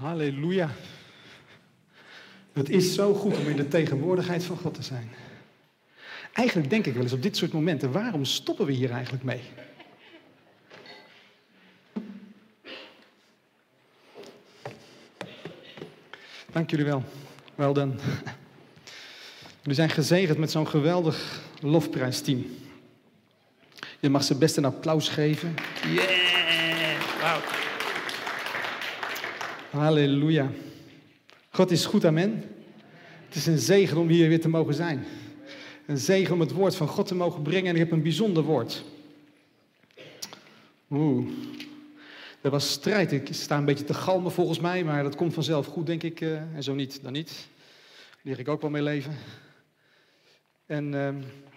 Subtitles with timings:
[0.00, 0.70] Halleluja.
[2.52, 5.10] Het is zo goed om in de tegenwoordigheid van God te zijn.
[6.32, 9.40] Eigenlijk denk ik wel eens op dit soort momenten, waarom stoppen we hier eigenlijk mee?
[16.52, 17.04] Dank jullie wel.
[17.54, 17.98] Wel dan.
[19.60, 22.46] Jullie zijn gezegend met zo'n geweldig lofprijsteam.
[24.00, 25.54] Je mag ze best een applaus geven.
[25.82, 26.26] Yeah!
[27.20, 27.66] Wow.
[29.70, 30.50] Halleluja.
[31.50, 32.44] God is goed, amen.
[33.26, 35.06] Het is een zegen om hier weer te mogen zijn.
[35.86, 37.66] Een zegen om het woord van God te mogen brengen.
[37.66, 38.84] En ik heb een bijzonder woord.
[40.90, 41.28] Oeh.
[42.40, 43.12] Er was strijd.
[43.12, 46.20] Ik sta een beetje te galmen volgens mij, maar dat komt vanzelf goed, denk ik.
[46.20, 47.48] Uh, en zo niet, dan niet.
[48.22, 49.16] Leer ik ook wel mee leven.
[50.66, 51.06] En uh,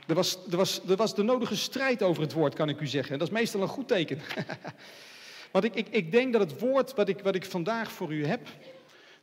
[0.07, 2.87] er, was, er, was, er was de nodige strijd over het woord, kan ik u
[2.87, 3.13] zeggen.
[3.13, 4.19] En dat is meestal een goed teken.
[5.51, 8.25] Want ik, ik, ik denk dat het woord wat ik, wat ik vandaag voor u
[8.25, 8.47] heb,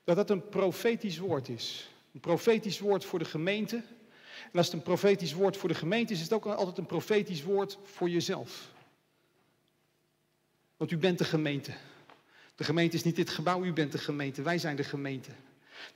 [0.05, 1.89] dat dat een profetisch woord is.
[2.15, 3.77] Een profetisch woord voor de gemeente.
[4.53, 6.87] En als het een profetisch woord voor de gemeente is, is het ook altijd een
[6.87, 8.71] profetisch woord voor jezelf.
[10.77, 11.73] Want u bent de gemeente.
[12.55, 14.43] De gemeente is niet dit gebouw, u bent de gemeente.
[14.43, 15.31] Wij zijn de gemeente.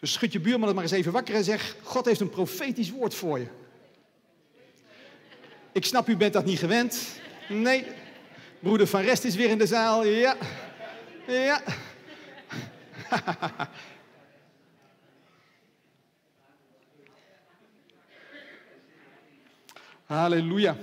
[0.00, 2.90] Dus schud je buurman het maar eens even wakker en zeg: God heeft een profetisch
[2.90, 3.46] woord voor je.
[5.72, 7.20] Ik snap, u bent dat niet gewend.
[7.48, 7.84] Nee.
[8.62, 10.04] Broeder Van Rest is weer in de zaal.
[10.04, 10.36] Ja.
[11.26, 11.62] Ja.
[20.04, 20.76] Halleluja.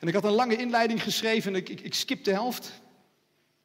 [0.00, 2.82] En ik had een lange inleiding geschreven en ik, ik, ik skip de helft.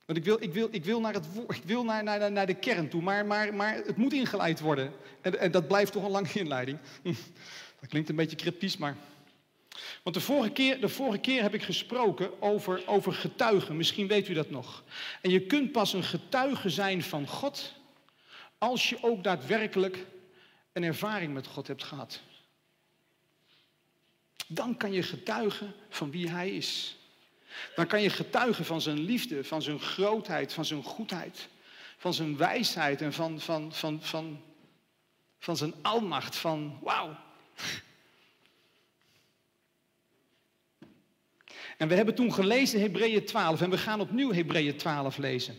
[0.06, 2.54] Want ik wil, ik wil, ik wil, naar, het, ik wil naar, naar, naar de
[2.54, 4.92] kern toe, maar, maar, maar het moet ingeleid worden.
[5.22, 6.78] En, en dat blijft toch een lange inleiding.
[7.80, 8.96] Dat klinkt een beetje cryptisch, maar...
[10.04, 13.78] Want de vorige keer, de vorige keer heb ik gesproken over, over getuigen.
[13.78, 14.84] Misschien weet u dat nog.
[15.22, 17.74] En je kunt pas een getuige zijn van God
[18.58, 20.06] als je ook daadwerkelijk
[20.74, 22.22] een ervaring met God hebt gehad.
[24.48, 26.98] Dan kan je getuigen van wie Hij is.
[27.76, 31.48] Dan kan je getuigen van zijn liefde, van zijn grootheid, van zijn goedheid,
[31.98, 34.42] van zijn wijsheid en van, van, van, van,
[35.40, 37.18] van zijn almacht, van wauw.
[41.80, 45.56] En we hebben toen gelezen Hebreeën 12 en we gaan opnieuw Hebreeën 12 lezen.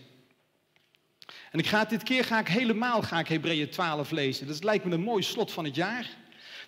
[1.50, 4.46] En ik ga, dit keer ga ik helemaal ga ik Hebreeën 12 lezen.
[4.46, 6.06] Dat lijkt me een mooi slot van het jaar.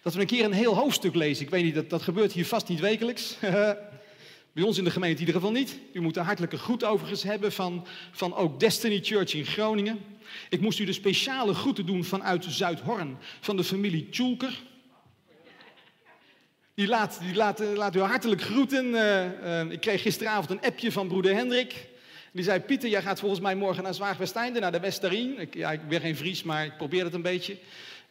[0.02, 1.44] Dat we een keer een heel hoofdstuk lezen.
[1.44, 3.36] Ik weet niet, dat, dat gebeurt hier vast niet wekelijks.
[4.54, 5.78] Bij ons in de gemeente in ieder geval niet.
[5.92, 10.00] U moet een hartelijke groet overigens hebben van, van ook Destiny Church in Groningen.
[10.48, 14.62] Ik moest u de speciale groeten doen vanuit Zuidhorn, van de familie Tjulker.
[16.74, 18.86] Die eh, laat u hartelijk groeten.
[18.86, 21.88] Uh, uh, ik kreeg gisteravond een appje van broeder Hendrik.
[22.32, 25.38] Die zei, Pieter, jij gaat volgens mij morgen naar Zwaagwesteinde, naar de Westerien.
[25.38, 27.56] Ik, ja, ik ben geen Fries, maar ik probeer het een beetje.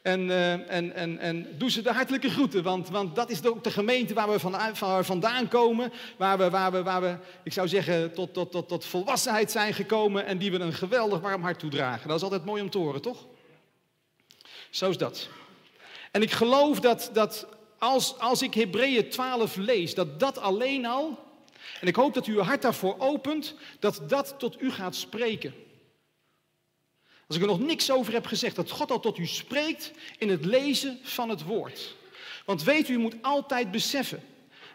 [0.02, 0.30] En,
[0.70, 4.14] en, en, en doe ze de hartelijke groeten, want, want dat is ook de gemeente
[4.14, 5.92] waar we van, vandaan komen.
[6.18, 9.74] Waar we, waar, we, waar we, ik zou zeggen, tot, tot, tot, tot volwassenheid zijn
[9.74, 12.08] gekomen en die we een geweldig warm hart toedragen.
[12.08, 13.26] Dat is altijd mooi om te horen, toch?
[14.70, 15.30] Zo is dat.
[16.12, 17.48] En ik geloof dat, dat
[17.82, 21.20] als, als ik Hebreeën 12 lees, dat dat alleen al,
[21.80, 25.54] en ik hoop dat u uw hart daarvoor opent, dat dat tot u gaat spreken.
[27.28, 30.30] Als ik er nog niks over heb gezegd, dat God al tot u spreekt in
[30.30, 31.96] het lezen van het woord.
[32.46, 34.24] Want weet u, u moet altijd beseffen,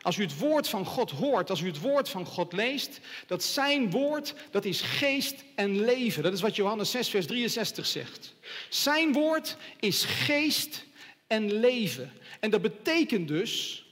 [0.02, 3.44] als u het woord van God hoort, als u het woord van God leest, dat
[3.44, 6.22] zijn woord, dat is geest en leven.
[6.22, 8.34] Dat is wat Johannes 6, vers 63 zegt.
[8.68, 10.84] Zijn woord is geest
[11.26, 12.12] en leven.
[12.40, 13.84] En dat betekent dus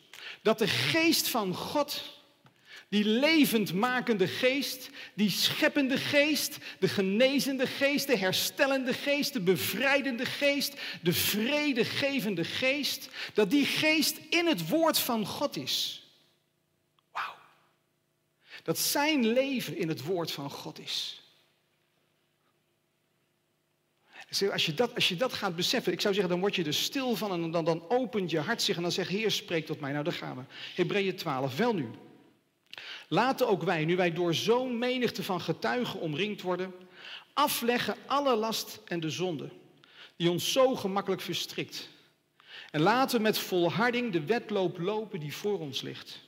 [0.42, 2.14] dat de geest van God
[2.88, 10.74] die levendmakende geest, die scheppende geest, de genezende geest, de herstellende geest, de bevrijdende geest,
[11.02, 16.02] de vredegevende geest, dat die geest in het woord van God is.
[17.12, 17.34] Wauw.
[18.62, 21.23] Dat zijn leven in het woord van God is.
[24.52, 26.74] Als je, dat, als je dat gaat beseffen, ik zou zeggen, dan word je er
[26.74, 29.80] stil van en dan, dan opent je hart zich en dan zegt, Heer, spreek tot
[29.80, 29.92] mij.
[29.92, 30.42] Nou, daar gaan we.
[30.74, 31.90] Hebreeën 12, wel nu.
[33.08, 36.74] Laten ook wij, nu wij door zo'n menigte van getuigen omringd worden,
[37.32, 39.50] afleggen alle last en de zonde
[40.16, 41.88] die ons zo gemakkelijk verstrikt.
[42.70, 46.20] En laten met volharding de wedloop lopen die voor ons ligt.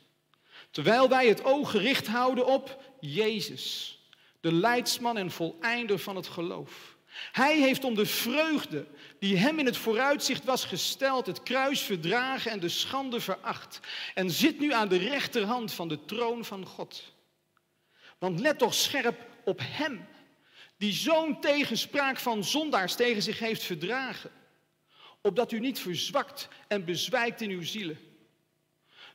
[0.70, 3.99] Terwijl wij het oog gericht houden op Jezus,
[4.41, 6.95] de leidsman en voleinder van het geloof.
[7.32, 8.87] Hij heeft om de vreugde
[9.19, 13.81] die hem in het vooruitzicht was gesteld, het kruis verdragen en de schande veracht.
[14.14, 17.14] En zit nu aan de rechterhand van de troon van God.
[18.19, 20.06] Want let toch scherp op hem
[20.76, 24.31] die zo'n tegenspraak van zondaars tegen zich heeft verdragen,
[25.20, 27.99] opdat u niet verzwakt en bezwijkt in uw zielen.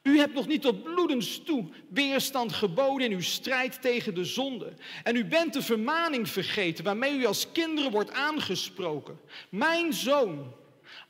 [0.04, 4.74] U hebt nog niet tot bloedens toe weerstand geboden in uw strijd tegen de zonde.
[5.04, 9.20] En u bent de vermaning vergeten waarmee u als kinderen wordt aangesproken.
[9.50, 10.54] Mijn zoon,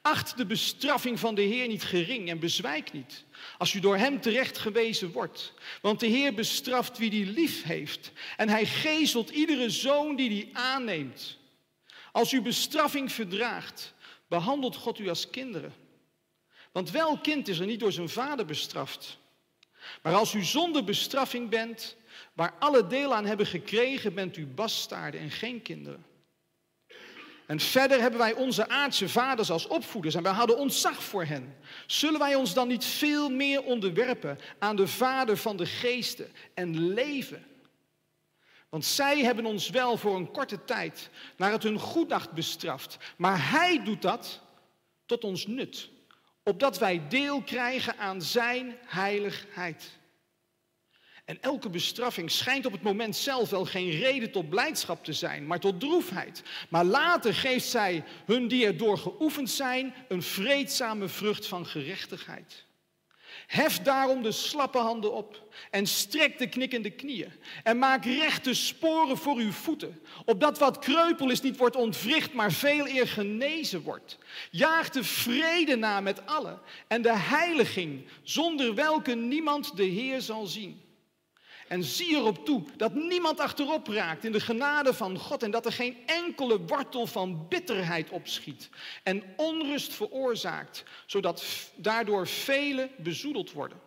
[0.01, 3.25] acht de bestraffing van de Heer niet gering en bezwijk niet.
[3.57, 5.53] Als u door hem terecht gewezen wordt.
[5.81, 8.11] Want de Heer bestraft wie die lief heeft.
[8.37, 11.37] En hij gezelt iedere zoon die die aanneemt.
[12.11, 13.93] Als u bestraffing verdraagt,
[14.27, 15.80] behandelt God u als kinderen.
[16.71, 19.19] Want wel kind is er niet door zijn vader bestraft.
[20.01, 21.95] Maar als u zonder bestraffing bent,
[22.33, 26.05] waar alle deel aan hebben gekregen, bent u bastaarden en geen kinderen.
[27.45, 31.57] En verder hebben wij onze aardse vaders als opvoeders en wij hadden ontzag voor hen.
[31.87, 36.93] Zullen wij ons dan niet veel meer onderwerpen aan de Vader van de geesten en
[36.93, 37.45] leven?
[38.69, 43.49] Want zij hebben ons wel voor een korte tijd naar het hun goeddacht bestraft, maar
[43.49, 44.41] Hij doet dat
[45.05, 45.89] tot ons nut,
[46.43, 49.99] opdat wij deel krijgen aan Zijn heiligheid.
[51.25, 55.47] En elke bestraffing schijnt op het moment zelf wel geen reden tot blijdschap te zijn,
[55.47, 56.43] maar tot droefheid.
[56.69, 62.65] Maar later geeft zij hun die erdoor geoefend zijn een vreedzame vrucht van gerechtigheid.
[63.47, 67.31] Hef daarom de slappe handen op en strek de knikkende knieën.
[67.63, 72.51] En maak rechte sporen voor uw voeten, opdat wat kreupel is niet wordt ontwricht, maar
[72.51, 74.17] veel eer genezen wordt.
[74.51, 80.45] Jaag de vrede na met allen en de heiliging, zonder welke niemand de Heer zal
[80.45, 80.81] zien.
[81.71, 85.65] En zie erop toe dat niemand achterop raakt in de genade van God en dat
[85.65, 88.69] er geen enkele wortel van bitterheid opschiet
[89.03, 91.43] en onrust veroorzaakt, zodat
[91.75, 93.79] daardoor velen bezoedeld worden.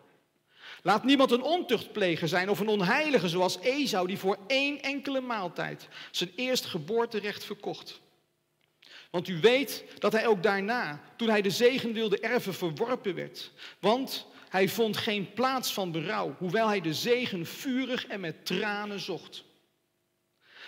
[0.82, 5.88] Laat niemand een ontuchtpleger zijn of een onheilige zoals Esau die voor één enkele maaltijd
[6.10, 8.00] zijn eerstgeboorterecht verkocht.
[9.10, 13.50] Want u weet dat hij ook daarna, toen hij de zegen wilde erven, verworpen werd.
[13.78, 19.00] Want hij vond geen plaats van berouw, hoewel hij de zegen vurig en met tranen
[19.00, 19.44] zocht.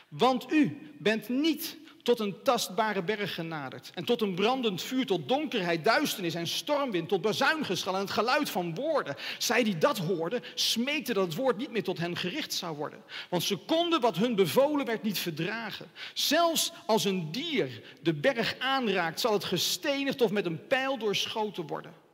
[0.08, 5.28] Want u bent niet tot een tastbare berg genaderd en tot een brandend vuur, tot
[5.28, 9.16] donkerheid, duisternis en stormwind, tot bazuingeschal en het geluid van woorden.
[9.38, 13.02] Zij die dat hoorden, smeekten dat het woord niet meer tot hen gericht zou worden.
[13.30, 15.90] Want ze konden wat hun bevolen werd niet verdragen.
[16.14, 21.66] Zelfs als een dier de berg aanraakt, zal het gestenigd of met een pijl doorschoten
[21.66, 22.04] worden.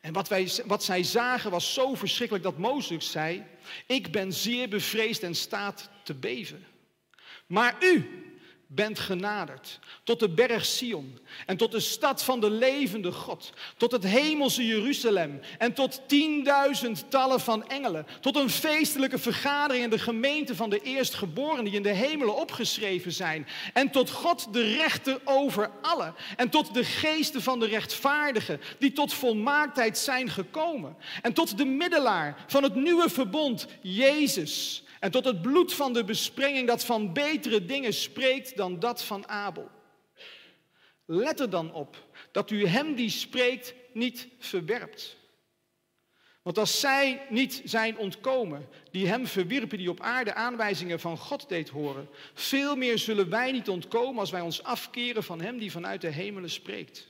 [0.00, 3.44] En wat, wij, wat zij zagen was zo verschrikkelijk dat Mozes zei,
[3.86, 6.66] ik ben zeer bevreesd en staat te beven.
[7.46, 8.24] Maar u,
[8.72, 13.92] bent genaderd tot de berg Sion en tot de stad van de levende God, tot
[13.92, 20.56] het hemelse Jeruzalem en tot tienduizendtallen van engelen, tot een feestelijke vergadering in de gemeente
[20.56, 25.70] van de eerstgeborenen die in de hemelen opgeschreven zijn en tot God de rechter over
[25.82, 31.58] allen en tot de geesten van de rechtvaardigen die tot volmaaktheid zijn gekomen en tot
[31.58, 36.84] de middelaar van het nieuwe verbond, Jezus en tot het bloed van de besprenging dat
[36.84, 39.70] van betere dingen spreekt dan dat van Abel.
[41.04, 41.96] Let er dan op
[42.32, 45.18] dat u hem die spreekt niet verwerpt.
[46.42, 51.48] Want als zij niet zijn ontkomen, die hem verwierpen, die op aarde aanwijzingen van God
[51.48, 55.70] deed horen, veel meer zullen wij niet ontkomen als wij ons afkeren van hem die
[55.70, 57.09] vanuit de hemelen spreekt.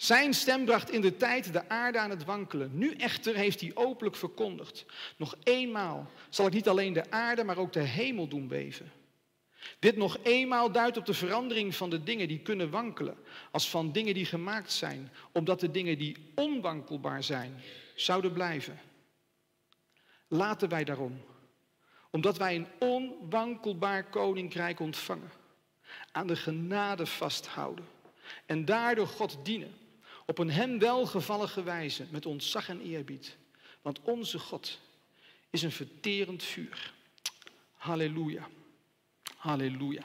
[0.00, 2.70] Zijn stem bracht in de tijd de aarde aan het wankelen.
[2.72, 4.84] Nu echter heeft hij openlijk verkondigd.
[5.16, 8.92] Nog eenmaal zal ik niet alleen de aarde, maar ook de hemel doen beven.
[9.78, 13.16] Dit nog eenmaal duidt op de verandering van de dingen die kunnen wankelen,
[13.50, 17.60] als van dingen die gemaakt zijn, omdat de dingen die onwankelbaar zijn,
[17.94, 18.80] zouden blijven.
[20.28, 21.20] Laten wij daarom,
[22.10, 25.30] omdat wij een onwankelbaar koninkrijk ontvangen,
[26.12, 27.84] aan de genade vasthouden
[28.46, 29.88] en daardoor God dienen
[30.30, 33.36] op een hem welgevallige wijze met ontzag en eerbied.
[33.82, 34.78] Want onze God
[35.50, 36.92] is een verterend vuur.
[37.72, 38.48] Halleluja.
[39.36, 40.02] Halleluja.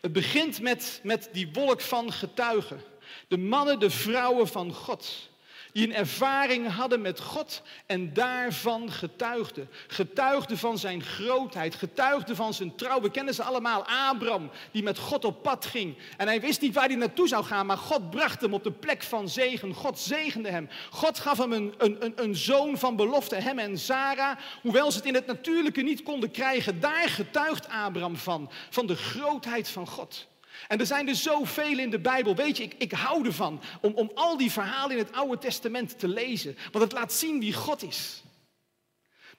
[0.00, 2.82] Het begint met, met die wolk van getuigen.
[3.28, 5.30] De mannen, de vrouwen van God
[5.72, 9.68] die een ervaring hadden met God en daarvan getuigden.
[9.86, 13.00] Getuigden van zijn grootheid, getuigden van zijn trouw.
[13.00, 13.84] We kennen ze allemaal.
[13.86, 15.96] Abraham, die met God op pad ging.
[16.16, 18.72] En hij wist niet waar hij naartoe zou gaan, maar God bracht hem op de
[18.72, 19.74] plek van zegen.
[19.74, 20.68] God zegende hem.
[20.90, 24.36] God gaf hem een, een, een zoon van belofte, hem en Sarah.
[24.62, 28.50] Hoewel ze het in het natuurlijke niet konden krijgen, daar getuigt Abraham van.
[28.70, 30.26] Van de grootheid van God.
[30.68, 32.34] En er zijn er zoveel in de Bijbel.
[32.34, 35.98] Weet je, ik, ik hou ervan om, om al die verhalen in het Oude Testament
[35.98, 36.56] te lezen.
[36.72, 38.22] Want het laat zien wie God is.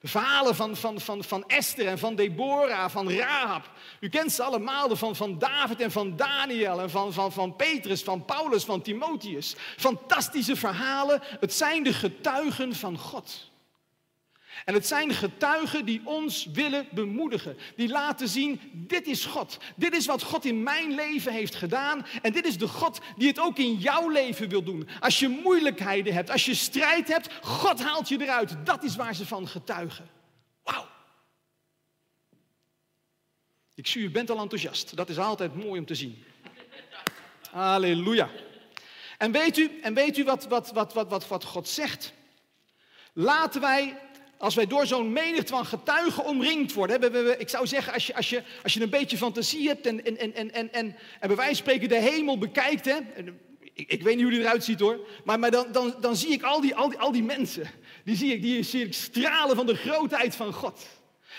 [0.00, 3.70] De verhalen van, van, van, van Esther en van Deborah, van Rahab.
[4.00, 8.02] U kent ze allemaal, van, van David en van Daniel en van, van, van Petrus,
[8.02, 9.54] van Paulus, van Timotheus.
[9.76, 11.22] Fantastische verhalen.
[11.40, 13.49] Het zijn de getuigen van God.
[14.64, 17.56] En het zijn getuigen die ons willen bemoedigen.
[17.76, 19.58] Die laten zien, dit is God.
[19.76, 22.06] Dit is wat God in mijn leven heeft gedaan.
[22.22, 24.88] En dit is de God die het ook in jouw leven wil doen.
[25.00, 28.56] Als je moeilijkheden hebt, als je strijd hebt, God haalt je eruit.
[28.64, 30.08] Dat is waar ze van getuigen.
[30.62, 30.88] Wauw.
[33.74, 34.96] Ik zie, u bent al enthousiast.
[34.96, 36.24] Dat is altijd mooi om te zien.
[37.50, 38.30] Halleluja.
[39.18, 42.12] En weet u, en weet u wat, wat, wat, wat, wat, God zegt?
[43.12, 43.98] Laten wij
[44.40, 47.40] als wij door zo'n menigte van getuigen omringd worden.
[47.40, 48.14] ik zou zeggen, als je,
[48.62, 51.54] als, je, een beetje fantasie hebt en, en, en, en, en, en bij wijze van
[51.54, 52.84] spreken de hemel bekijkt.
[52.84, 52.96] Hè,
[53.74, 55.00] ik, ik, weet niet hoe die eruit ziet hoor.
[55.24, 57.70] Maar, maar dan, dan, dan zie ik al die, al, die, al die mensen.
[58.04, 60.86] Die zie, ik, die stralen van de grootheid van God.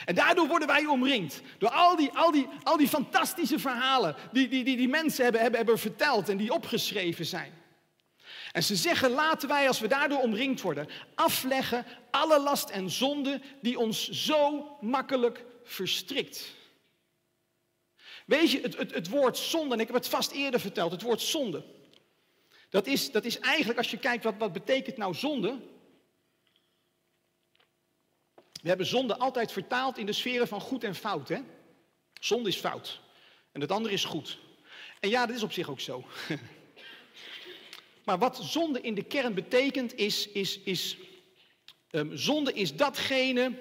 [0.05, 1.41] En daardoor worden wij omringd.
[1.57, 5.41] Door al die, al die, al die fantastische verhalen die, die, die, die mensen hebben,
[5.41, 7.60] hebben, hebben verteld en die opgeschreven zijn.
[8.51, 13.41] En ze zeggen, laten wij, als we daardoor omringd worden, afleggen alle last en zonde
[13.61, 16.53] die ons zo makkelijk verstrikt.
[18.25, 21.01] Weet je, het, het, het woord zonde, en ik heb het vast eerder verteld, het
[21.01, 21.63] woord zonde.
[22.69, 25.59] Dat is, dat is eigenlijk, als je kijkt, wat, wat betekent nou zonde?
[28.61, 31.29] We hebben zonde altijd vertaald in de sferen van goed en fout.
[31.29, 31.39] Hè?
[32.19, 32.99] Zonde is fout.
[33.51, 34.37] En het andere is goed.
[34.99, 36.05] En ja, dat is op zich ook zo.
[38.03, 40.97] Maar wat zonde in de kern betekent, is, is, is
[41.91, 43.53] um, zonde is datgene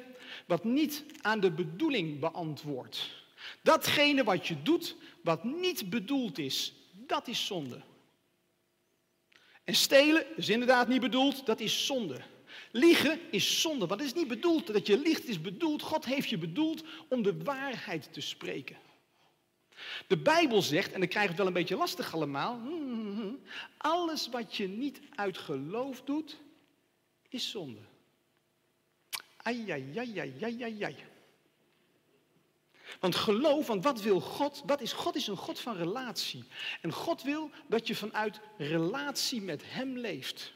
[0.47, 3.11] wat niet aan de bedoeling beantwoordt.
[3.63, 7.83] Datgene wat je doet, wat niet bedoeld is, dat is zonde.
[9.65, 12.21] En stelen is inderdaad niet bedoeld, dat is zonde.
[12.73, 16.39] Liegen is zonde, het is niet bedoeld dat je liegt, is bedoeld, God heeft je
[16.39, 18.77] bedoeld om de waarheid te spreken.
[20.07, 23.41] De Bijbel zegt, en dan krijg het wel een beetje lastig allemaal, hmm, hmm, hmm,
[23.77, 26.37] alles wat je niet uit geloof doet,
[27.29, 27.81] is zonde.
[29.37, 30.97] Ai, ai, ai, ai, ai, ai.
[33.01, 34.63] Want geloof, want wat wil God?
[34.67, 36.45] Wat is, God is een God van relatie.
[36.81, 40.53] En God wil dat je vanuit relatie met Hem leeft.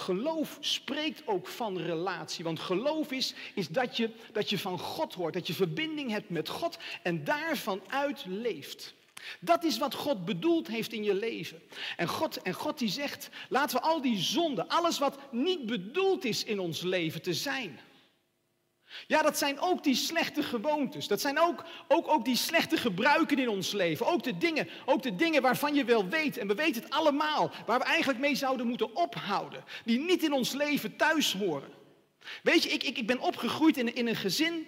[0.00, 2.44] Geloof spreekt ook van relatie.
[2.44, 5.34] Want geloof is, is dat, je, dat je van God hoort.
[5.34, 8.94] Dat je verbinding hebt met God en daarvan uit leeft.
[9.40, 11.62] Dat is wat God bedoeld heeft in je leven.
[11.96, 16.24] En God, en God die zegt, laten we al die zonden, alles wat niet bedoeld
[16.24, 17.80] is in ons leven te zijn.
[19.06, 21.08] Ja, dat zijn ook die slechte gewoontes.
[21.08, 24.06] Dat zijn ook, ook, ook die slechte gebruiken in ons leven.
[24.06, 27.50] Ook de, dingen, ook de dingen waarvan je wel weet, en we weten het allemaal,
[27.66, 29.64] waar we eigenlijk mee zouden moeten ophouden.
[29.84, 31.72] Die niet in ons leven thuis horen.
[32.42, 34.66] Weet je, ik, ik, ik ben opgegroeid in, in een gezin.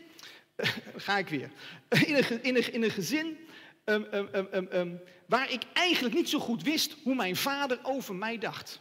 [0.97, 1.51] ga ik weer.
[2.07, 3.39] In een, in een, in een gezin
[3.85, 8.39] um, um, um, waar ik eigenlijk niet zo goed wist hoe mijn vader over mij
[8.39, 8.81] dacht.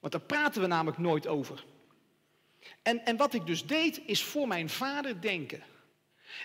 [0.00, 1.64] Want daar praten we namelijk nooit over.
[2.82, 5.62] En, en wat ik dus deed, is voor mijn vader denken.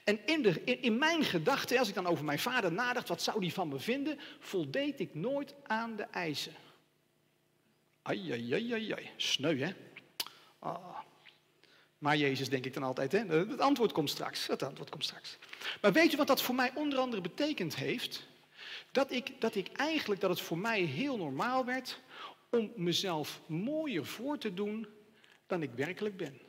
[0.04, 3.54] En in, in, mijn gedachten, als ik dan over mijn vader nadacht, wat zou die
[3.54, 6.54] van me vinden, voldeed ik nooit aan de eisen.
[8.02, 9.10] Ai, ai, ai, ai, ai.
[9.18, 9.74] sneu hè.
[10.60, 10.98] Ah.
[11.98, 13.26] Maar Jezus denk ik dan altijd, hè?
[13.28, 14.48] het antwoord komt straks.
[14.48, 15.38] Het antwoord komt straks.
[15.82, 18.28] Maar weet je wat dat voor mij onder andere betekend heeft?
[18.92, 22.00] Dat ik, dat ik eigenlijk, dat het voor mij heel normaal werd
[22.50, 24.88] om mezelf mooier voor te doen
[25.50, 26.40] dan ik werkelijk ben.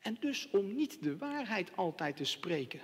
[0.00, 2.80] En dus om niet de waarheid altijd te spreken.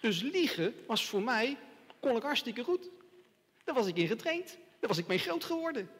[0.00, 1.56] Dus liegen was voor mij,
[2.00, 2.90] kon ik hartstikke goed.
[3.64, 4.58] Daar was ik in getraind.
[4.80, 5.90] Daar was ik mee groot geworden.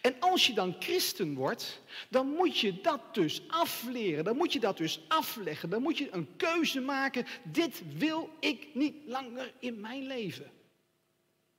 [0.00, 4.24] En als je dan christen wordt, dan moet je dat dus afleren.
[4.24, 5.70] Dan moet je dat dus afleggen.
[5.70, 7.26] Dan moet je een keuze maken.
[7.42, 10.50] Dit wil ik niet langer in mijn leven.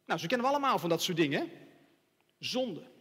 [0.05, 1.51] Nou, zo kennen we allemaal van dat soort dingen.
[2.39, 2.95] Zonde.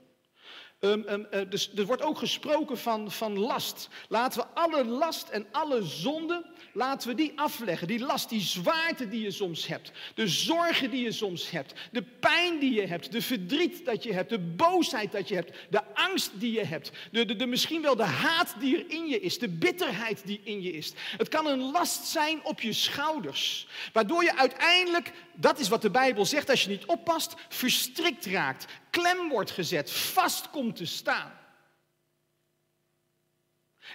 [0.80, 3.88] Um, um, uh, dus er wordt ook gesproken van, van last.
[4.08, 6.44] Laten we alle last en alle zonde,
[6.76, 7.86] laten we die afleggen.
[7.86, 9.90] Die last, die zwaarte die je soms hebt.
[10.14, 11.74] De zorgen die je soms hebt.
[11.92, 13.12] De pijn die je hebt.
[13.12, 14.30] De verdriet dat je hebt.
[14.30, 15.52] De boosheid dat je hebt.
[15.70, 16.90] De angst die je hebt.
[17.12, 19.38] De, de, de, misschien wel de haat die er in je is.
[19.38, 20.92] De bitterheid die in je is.
[21.16, 23.66] Het kan een last zijn op je schouders.
[23.92, 28.66] Waardoor je uiteindelijk, dat is wat de Bijbel zegt, als je niet oppast, verstrikt raakt
[29.00, 31.32] klem wordt gezet, vast komt te staan.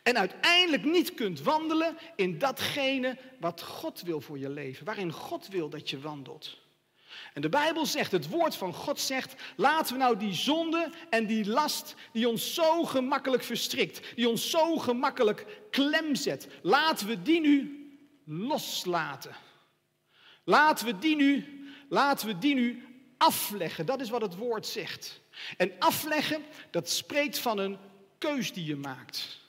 [0.03, 5.47] En uiteindelijk niet kunt wandelen in datgene wat God wil voor je leven, waarin God
[5.47, 6.59] wil dat je wandelt.
[7.33, 11.25] En de Bijbel zegt, het woord van God zegt, laten we nou die zonde en
[11.25, 17.21] die last die ons zo gemakkelijk verstrikt, die ons zo gemakkelijk klem zet, laten we
[17.21, 17.79] die nu
[18.25, 19.35] loslaten.
[20.43, 21.45] Laten we die nu,
[21.89, 22.85] laten we die nu
[23.17, 23.85] afleggen.
[23.85, 25.21] Dat is wat het woord zegt.
[25.57, 27.77] En afleggen, dat spreekt van een
[28.17, 29.40] keus die je maakt.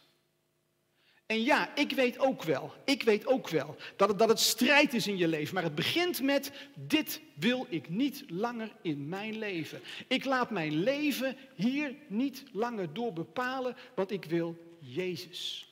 [1.33, 4.95] En ja, ik weet ook wel, ik weet ook wel dat het, dat het strijd
[4.95, 5.55] is in je leven.
[5.55, 9.81] Maar het begint met, dit wil ik niet langer in mijn leven.
[10.09, 15.69] Ik laat mijn leven hier niet langer door bepalen, want ik wil Jezus.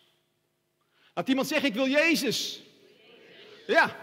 [1.15, 2.63] Laat iemand zeggen, ik wil Jezus.
[3.67, 3.97] Ja,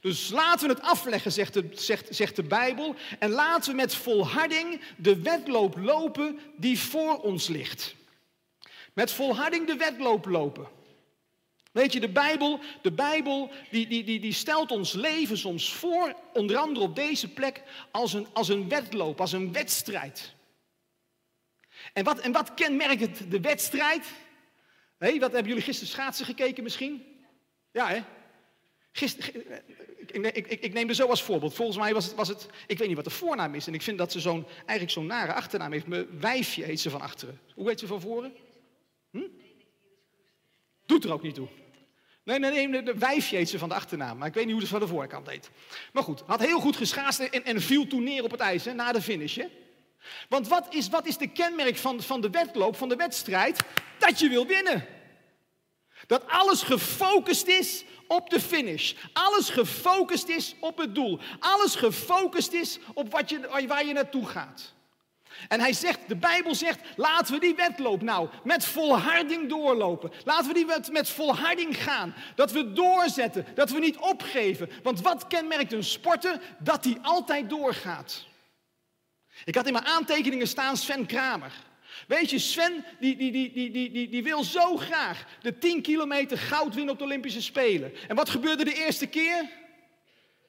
[0.00, 2.94] dus laten we het afleggen, zegt de, zegt, zegt de Bijbel.
[3.18, 7.94] En laten we met volharding de wedloop lopen die voor ons ligt.
[8.92, 10.80] Met volharding de wedloop lopen.
[11.72, 16.14] Weet je, de Bijbel, de Bijbel die, die, die, die stelt ons leven soms voor,
[16.32, 20.34] onder andere op deze plek, als een, als een wedloop, als een wedstrijd.
[21.92, 24.06] En wat, en wat kenmerkt de wedstrijd?
[24.98, 27.06] Hey, wat hebben jullie gisteren schaatsen gekeken misschien?
[27.70, 28.02] Ja, hè?
[28.92, 29.62] Gisteren,
[30.06, 31.54] ik, ik, ik, neem er zo als voorbeeld.
[31.54, 33.66] Volgens mij was het, was het, ik weet niet wat de voornaam is.
[33.66, 35.86] En ik vind dat ze zo'n, eigenlijk zo'n nare achternaam heeft.
[35.86, 37.40] Mijn wijfje heet ze van achteren.
[37.54, 38.34] Hoe heet ze van voren?
[39.10, 39.28] Hm?
[40.86, 41.48] Doet er ook niet toe.
[42.24, 44.18] Nee, nee, nee, de wijfje ze van de achternaam.
[44.18, 45.50] Maar ik weet niet hoe ze van de voorkant heet.
[45.92, 48.72] Maar goed, had heel goed geschaast en, en viel toen neer op het ijs hè,
[48.72, 49.38] na de finish.
[50.28, 53.60] Want wat is, wat is de kenmerk van, van de wedloop, van de wedstrijd?
[53.98, 54.86] Dat je wil winnen.
[56.06, 58.94] Dat alles gefocust is op de finish.
[59.12, 61.20] Alles gefocust is op het doel.
[61.38, 64.74] Alles gefocust is op wat je, waar je naartoe gaat.
[65.48, 70.12] En hij zegt, de Bijbel zegt, laten we die wedloop nou met volharding doorlopen.
[70.24, 72.14] Laten we die met, met volharding gaan.
[72.34, 74.70] Dat we doorzetten, dat we niet opgeven.
[74.82, 76.40] Want wat kenmerkt een sporter?
[76.58, 78.26] Dat hij altijd doorgaat.
[79.44, 81.52] Ik had in mijn aantekeningen staan Sven Kramer.
[82.06, 85.82] Weet je, Sven die, die, die, die, die, die, die wil zo graag de 10
[85.82, 87.92] kilometer goud winnen op de Olympische Spelen.
[88.08, 89.50] En wat gebeurde de eerste keer?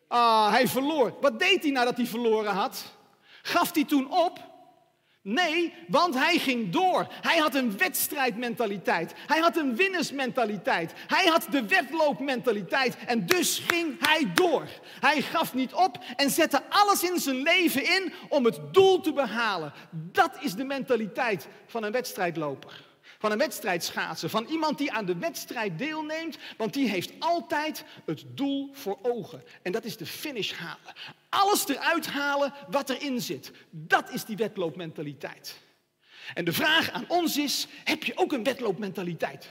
[0.07, 1.17] Ah, hij verloor.
[1.21, 2.93] Wat deed hij nadat hij verloren had?
[3.41, 4.52] Gaf hij toen op?
[5.23, 7.07] Nee, want hij ging door.
[7.21, 9.13] Hij had een wedstrijdmentaliteit.
[9.27, 10.93] Hij had een winnersmentaliteit.
[11.07, 12.97] Hij had de wedloopmentaliteit.
[13.05, 14.67] En dus ging hij door.
[14.99, 19.13] Hij gaf niet op en zette alles in zijn leven in om het doel te
[19.13, 19.73] behalen.
[19.91, 22.83] Dat is de mentaliteit van een wedstrijdloper.
[23.19, 24.29] Van een wedstrijdschaatser.
[24.29, 26.37] Van iemand die aan de wedstrijd deelneemt.
[26.57, 29.43] Want die heeft altijd het doel voor ogen.
[29.61, 30.93] En dat is de finish halen
[31.33, 33.51] alles eruit halen wat erin zit.
[33.69, 35.59] Dat is die wedloopmentaliteit.
[36.33, 39.49] En de vraag aan ons is, heb je ook een wedloopmentaliteit?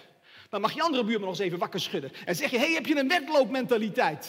[0.49, 2.13] Dan mag je andere buurman nog eens even wakker schudden.
[2.25, 4.29] En zeg je, hey, heb je een wedloopmentaliteit?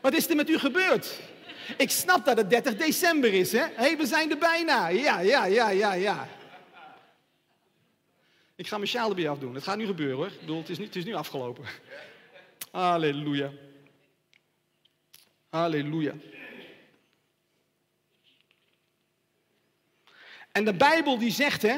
[0.00, 1.20] Wat is er met u gebeurd?
[1.76, 3.58] Ik snap dat het 30 december is, hè?
[3.58, 4.88] Hé, hey, we zijn er bijna.
[4.88, 6.28] Ja, ja, ja, ja, ja.
[8.56, 9.54] Ik ga mijn sjaal erbij afdoen.
[9.54, 10.26] Het gaat nu gebeuren, hoor.
[10.26, 11.64] Ik bedoel, het is, nu, het is nu afgelopen.
[12.70, 13.52] Halleluja.
[15.48, 16.14] Halleluja.
[20.52, 21.76] En de Bijbel die zegt, hè,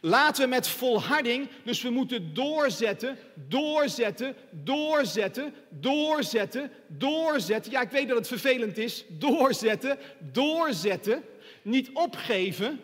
[0.00, 7.72] laten we met volharding, dus we moeten doorzetten, doorzetten, doorzetten, doorzetten, doorzetten.
[7.72, 9.04] Ja, ik weet dat het vervelend is.
[9.08, 11.24] Doorzetten, doorzetten,
[11.62, 12.80] niet opgeven.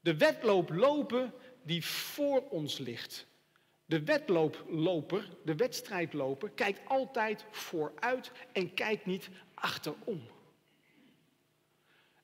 [0.00, 3.26] De wedloop lopen die voor ons ligt.
[3.86, 10.22] De wedlooploper, de wedstrijdloper, kijkt altijd vooruit en kijkt niet achterom.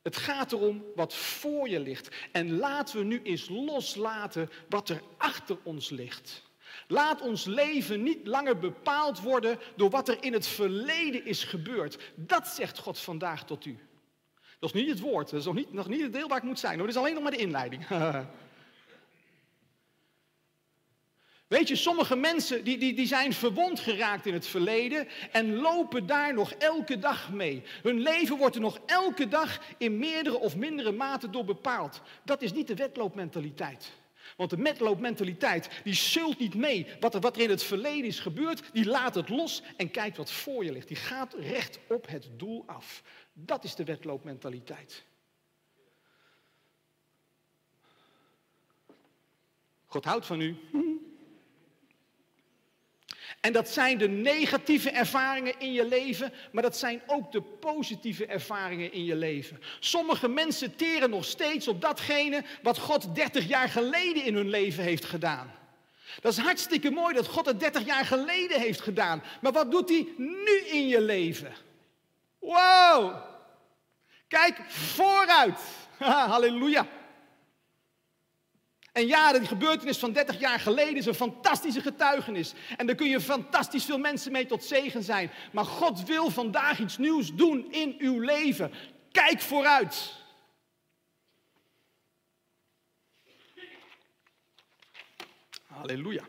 [0.03, 2.09] Het gaat erom wat voor je ligt.
[2.33, 6.49] En laten we nu eens loslaten wat er achter ons ligt.
[6.87, 12.12] Laat ons leven niet langer bepaald worden door wat er in het verleden is gebeurd.
[12.14, 13.79] Dat zegt God vandaag tot u.
[14.59, 16.59] Dat is niet het woord, dat is nog niet, nog het deel waar ik moet
[16.59, 16.79] zijn.
[16.79, 17.87] Dat is alleen nog maar de inleiding.
[21.51, 26.07] Weet je, sommige mensen die, die, die zijn verwond geraakt in het verleden en lopen
[26.07, 27.63] daar nog elke dag mee.
[27.83, 32.01] Hun leven wordt er nog elke dag in meerdere of mindere mate door bepaald.
[32.25, 33.93] Dat is niet de wedloopmentaliteit.
[34.37, 38.21] Want de wedloopmentaliteit die zult niet mee wat er, wat er in het verleden is
[38.21, 38.63] gebeurd.
[38.73, 40.89] Die laat het los en kijkt wat voor je ligt.
[40.89, 43.03] Die gaat recht op het doel af.
[43.33, 45.05] Dat is de wedloopmentaliteit.
[49.87, 50.57] God houdt van u.
[53.40, 58.26] En dat zijn de negatieve ervaringen in je leven, maar dat zijn ook de positieve
[58.26, 59.61] ervaringen in je leven.
[59.79, 64.85] Sommige mensen teren nog steeds op datgene wat God 30 jaar geleden in hun leven
[64.85, 65.53] heeft gedaan.
[66.20, 69.22] Dat is hartstikke mooi dat God het 30 jaar geleden heeft gedaan.
[69.40, 71.53] Maar wat doet hij nu in je leven?
[72.38, 73.14] Wow!
[74.29, 75.61] Kijk vooruit.
[75.98, 76.87] Halleluja.
[78.92, 82.53] En ja, die gebeurtenis van 30 jaar geleden is een fantastische getuigenis.
[82.76, 85.31] En daar kun je fantastisch veel mensen mee tot zegen zijn.
[85.53, 88.72] Maar God wil vandaag iets nieuws doen in uw leven.
[89.12, 90.18] Kijk vooruit.
[95.66, 96.24] Halleluja.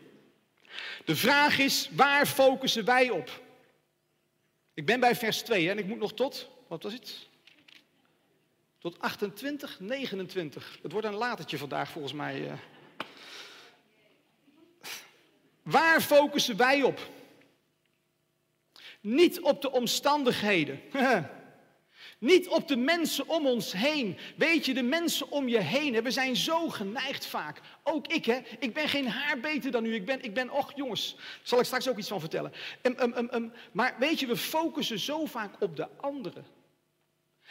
[1.04, 3.42] De vraag is, waar focussen wij op?
[4.74, 7.30] Ik ben bij vers 2 en ik moet nog tot, wat was het?
[8.82, 10.78] Tot 28, 29.
[10.82, 12.48] Het wordt een latertje vandaag volgens mij.
[12.48, 12.52] Eh.
[15.62, 17.10] Waar focussen wij op?
[19.00, 20.80] Niet op de omstandigheden.
[22.18, 24.18] Niet op de mensen om ons heen.
[24.36, 27.60] Weet je, de mensen om je heen, we zijn zo geneigd vaak.
[27.82, 28.40] Ook ik, hè.
[28.58, 29.94] Ik ben geen haar beter dan u.
[29.94, 32.52] Ik ben, ik ben och jongens, zal ik straks ook iets van vertellen.
[33.72, 36.61] maar weet je, we focussen zo vaak op de anderen.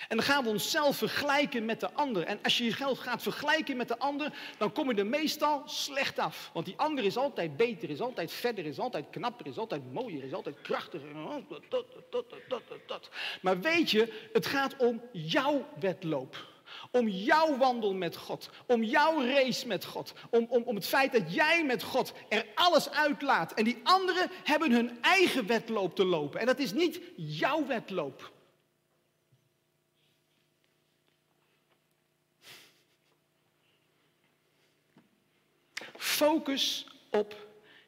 [0.07, 2.23] En dan gaan we onszelf vergelijken met de ander.
[2.23, 5.61] En als je je geld gaat vergelijken met de ander, dan kom je er meestal
[5.65, 6.49] slecht af.
[6.53, 10.23] Want die ander is altijd beter, is altijd verder, is altijd knapper, is altijd mooier,
[10.23, 11.09] is altijd krachtiger.
[13.41, 16.49] Maar weet je, het gaat om jouw wedloop.
[16.91, 18.49] Om jouw wandel met God.
[18.65, 20.13] Om jouw race met God.
[20.29, 23.53] Om, om, om het feit dat jij met God er alles uitlaat.
[23.53, 26.39] En die anderen hebben hun eigen wedloop te lopen.
[26.39, 28.31] En dat is niet jouw wedloop.
[36.01, 37.35] Focus op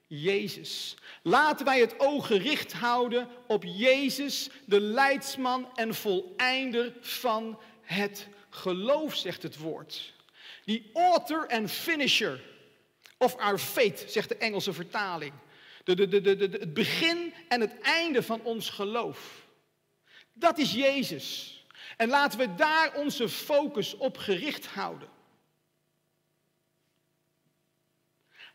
[0.08, 0.96] Jezus.
[1.22, 9.16] Laten wij het oog gericht houden op Jezus, de leidsman en voleinder van het geloof,
[9.16, 10.14] zegt het woord.
[10.66, 12.42] Die author en finisher
[13.18, 15.34] of our faith, zegt de Engelse vertaling.
[15.84, 19.48] De, de, de, het begin en het einde van ons geloof.
[20.34, 21.58] Dat is Jezus.
[21.98, 25.10] En laten we daar onze focus op gericht houden.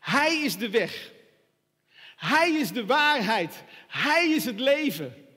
[0.09, 1.11] Hij is de weg.
[2.15, 3.63] Hij is de waarheid.
[3.87, 5.27] Hij is het leven.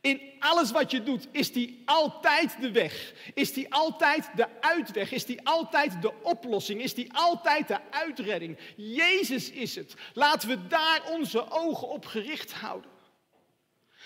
[0.00, 3.12] In alles wat je doet, is die altijd de weg.
[3.34, 5.12] Is die altijd de uitweg.
[5.12, 6.82] Is die altijd de oplossing.
[6.82, 8.58] Is die altijd de uitredding.
[8.76, 9.94] Jezus is het.
[10.12, 12.90] Laten we daar onze ogen op gericht houden.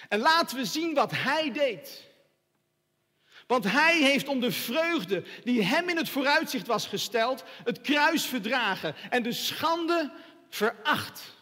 [0.08, 2.08] En laten we zien wat Hij deed.
[3.46, 8.24] Want hij heeft om de vreugde die hem in het vooruitzicht was gesteld, het kruis
[8.24, 10.12] verdragen en de schande
[10.48, 11.35] veracht.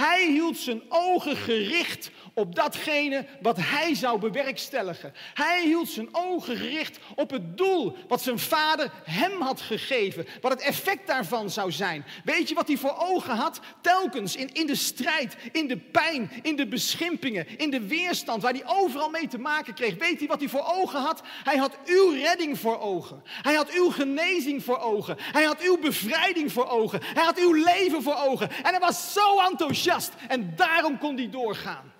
[0.00, 5.14] Hij hield zijn ogen gericht op datgene wat hij zou bewerkstelligen.
[5.34, 10.26] Hij hield zijn ogen gericht op het doel wat zijn vader hem had gegeven.
[10.40, 12.04] Wat het effect daarvan zou zijn.
[12.24, 13.60] Weet je wat hij voor ogen had?
[13.80, 18.52] Telkens in, in de strijd, in de pijn, in de beschimpingen, in de weerstand, waar
[18.52, 19.94] hij overal mee te maken kreeg.
[19.98, 21.22] Weet hij wat hij voor ogen had?
[21.44, 23.22] Hij had uw redding voor ogen.
[23.24, 25.16] Hij had uw genezing voor ogen.
[25.18, 27.00] Hij had uw bevrijding voor ogen.
[27.02, 28.50] Hij had uw leven voor ogen.
[28.50, 29.88] En hij was zo enthousiast.
[30.28, 31.92] En daarom kon hij doorgaan.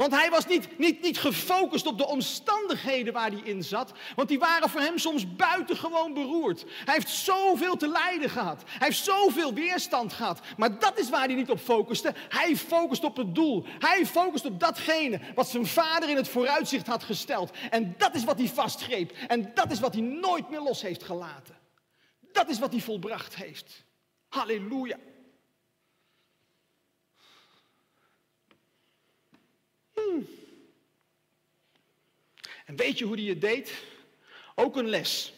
[0.00, 3.92] Want hij was niet, niet, niet gefocust op de omstandigheden waar hij in zat.
[4.16, 6.64] Want die waren voor hem soms buitengewoon beroerd.
[6.84, 8.62] Hij heeft zoveel te lijden gehad.
[8.66, 10.40] Hij heeft zoveel weerstand gehad.
[10.56, 12.14] Maar dat is waar hij niet op focuste.
[12.28, 13.64] Hij focust op het doel.
[13.78, 17.50] Hij focust op datgene wat zijn vader in het vooruitzicht had gesteld.
[17.70, 19.12] En dat is wat hij vastgreep.
[19.28, 21.58] En dat is wat hij nooit meer los heeft gelaten.
[22.32, 23.84] Dat is wat hij volbracht heeft.
[24.30, 24.98] Halleluja.
[32.64, 33.84] En weet je hoe die het deed?
[34.54, 35.32] Ook een les.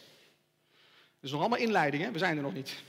[1.13, 2.11] Dat is nog allemaal inleiding, hè?
[2.11, 2.83] we zijn er nog niet.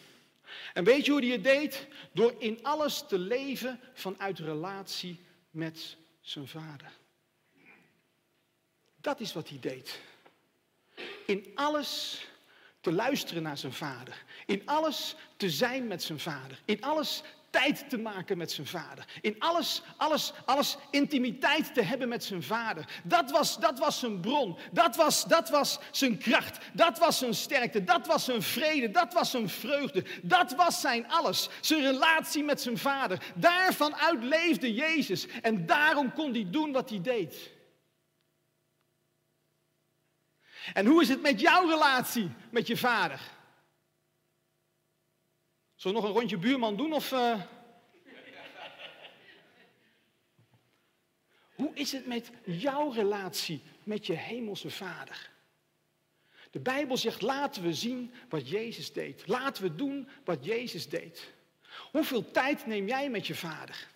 [0.72, 1.86] En weet je hoe die het deed?
[2.12, 6.92] Door in alles te leven vanuit relatie met zijn vader.
[9.00, 10.00] Dat is wat hij deed.
[11.26, 12.24] In alles
[12.84, 14.24] te luisteren naar zijn vader.
[14.46, 16.60] In alles te zijn met zijn vader.
[16.64, 19.04] In alles tijd te maken met zijn vader.
[19.20, 22.84] In alles, alles, alles intimiteit te hebben met zijn vader.
[23.02, 24.58] Dat was, dat was zijn bron.
[24.72, 26.58] Dat was, dat was zijn kracht.
[26.72, 27.84] Dat was zijn sterkte.
[27.84, 28.90] Dat was zijn vrede.
[28.90, 30.04] Dat was zijn vreugde.
[30.22, 31.48] Dat was zijn alles.
[31.60, 33.18] Zijn relatie met zijn vader.
[33.34, 35.26] Daarvan uit leefde Jezus.
[35.42, 37.53] En daarom kon hij doen wat hij deed.
[40.72, 43.20] En hoe is het met jouw relatie met je vader?
[45.74, 46.92] Zullen we nog een rondje buurman doen?
[46.92, 47.40] Of, uh...
[51.54, 55.30] Hoe is het met jouw relatie met je hemelse vader?
[56.50, 59.26] De Bijbel zegt, laten we zien wat Jezus deed.
[59.26, 61.32] Laten we doen wat Jezus deed.
[61.90, 63.88] Hoeveel tijd neem jij met je vader?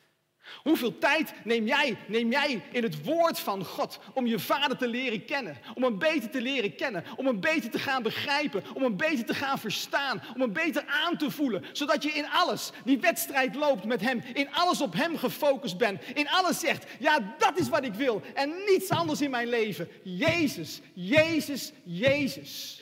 [0.62, 4.88] Hoeveel tijd neem jij, neem jij in het woord van God om je vader te
[4.88, 5.58] leren kennen?
[5.74, 9.24] Om hem beter te leren kennen, om hem beter te gaan begrijpen, om hem beter
[9.24, 11.64] te gaan verstaan, om hem beter aan te voelen.
[11.72, 16.02] Zodat je in alles die wedstrijd loopt met hem, in alles op hem gefocust bent,
[16.14, 19.88] in alles zegt, ja dat is wat ik wil en niets anders in mijn leven.
[20.02, 22.77] Jezus, Jezus, Jezus.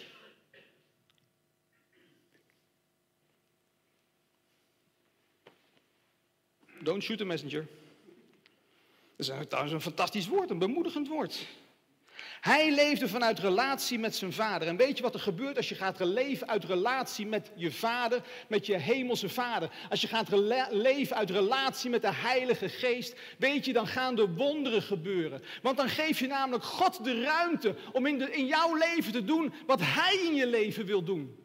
[6.87, 7.67] Don't shoot a messenger.
[9.49, 11.47] Dat is een fantastisch woord, een bemoedigend woord.
[12.41, 14.69] Hij leefde vanuit relatie met zijn vader.
[14.69, 18.23] En weet je wat er gebeurt als je gaat leven uit relatie met je vader,
[18.49, 19.71] met je hemelse vader?
[19.91, 20.29] Als je gaat
[20.71, 25.43] leven uit relatie met de Heilige Geest, weet je, dan gaan er wonderen gebeuren.
[25.63, 29.53] Want dan geef je namelijk God de ruimte om in, in jouw leven te doen
[29.67, 31.45] wat Hij in je leven wil doen.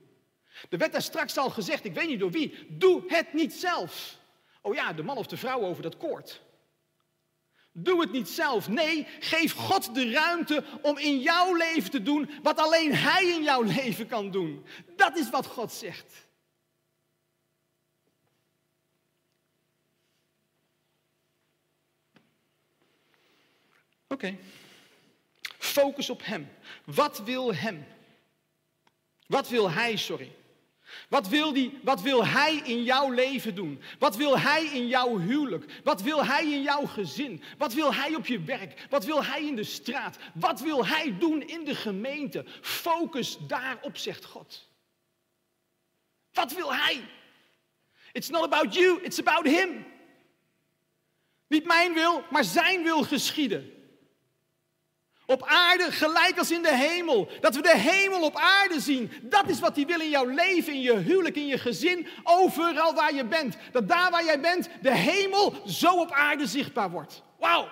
[0.69, 4.19] Er werd daar straks al gezegd, ik weet niet door wie, doe het niet zelf.
[4.62, 6.41] Oh ja, de man of de vrouw over dat koord.
[7.74, 8.67] Doe het niet zelf.
[8.67, 13.43] Nee, geef God de ruimte om in jouw leven te doen wat alleen Hij in
[13.43, 14.65] jouw leven kan doen.
[14.95, 16.30] Dat is wat God zegt.
[24.08, 24.38] Oké.
[25.41, 26.50] Focus op Hem.
[26.86, 27.86] Wat wil Hem?
[29.28, 30.36] Wat wil Hij, sorry?
[31.10, 33.82] Wat wil, die, wat wil Hij in jouw leven doen?
[33.99, 35.82] Wat wil Hij in jouw huwelijk?
[35.84, 37.43] Wat wil Hij in jouw gezin?
[37.58, 38.88] Wat wil Hij op je werk?
[38.89, 40.17] Wat wil Hij in de straat?
[40.34, 42.45] Wat wil Hij doen in de gemeente?
[42.62, 44.69] Focus daarop, zegt God.
[46.32, 47.10] Wat wil Hij?
[48.12, 49.86] It's not about you, it's about Him.
[51.47, 53.80] Niet mijn wil, maar Zijn wil geschieden.
[55.31, 57.29] Op aarde gelijk als in de hemel.
[57.41, 59.11] Dat we de hemel op aarde zien.
[59.21, 62.07] Dat is wat hij wil in jouw leven, in je huwelijk, in je gezin.
[62.23, 63.57] Overal waar je bent.
[63.71, 67.23] Dat daar waar jij bent, de hemel zo op aarde zichtbaar wordt.
[67.39, 67.67] Wauw.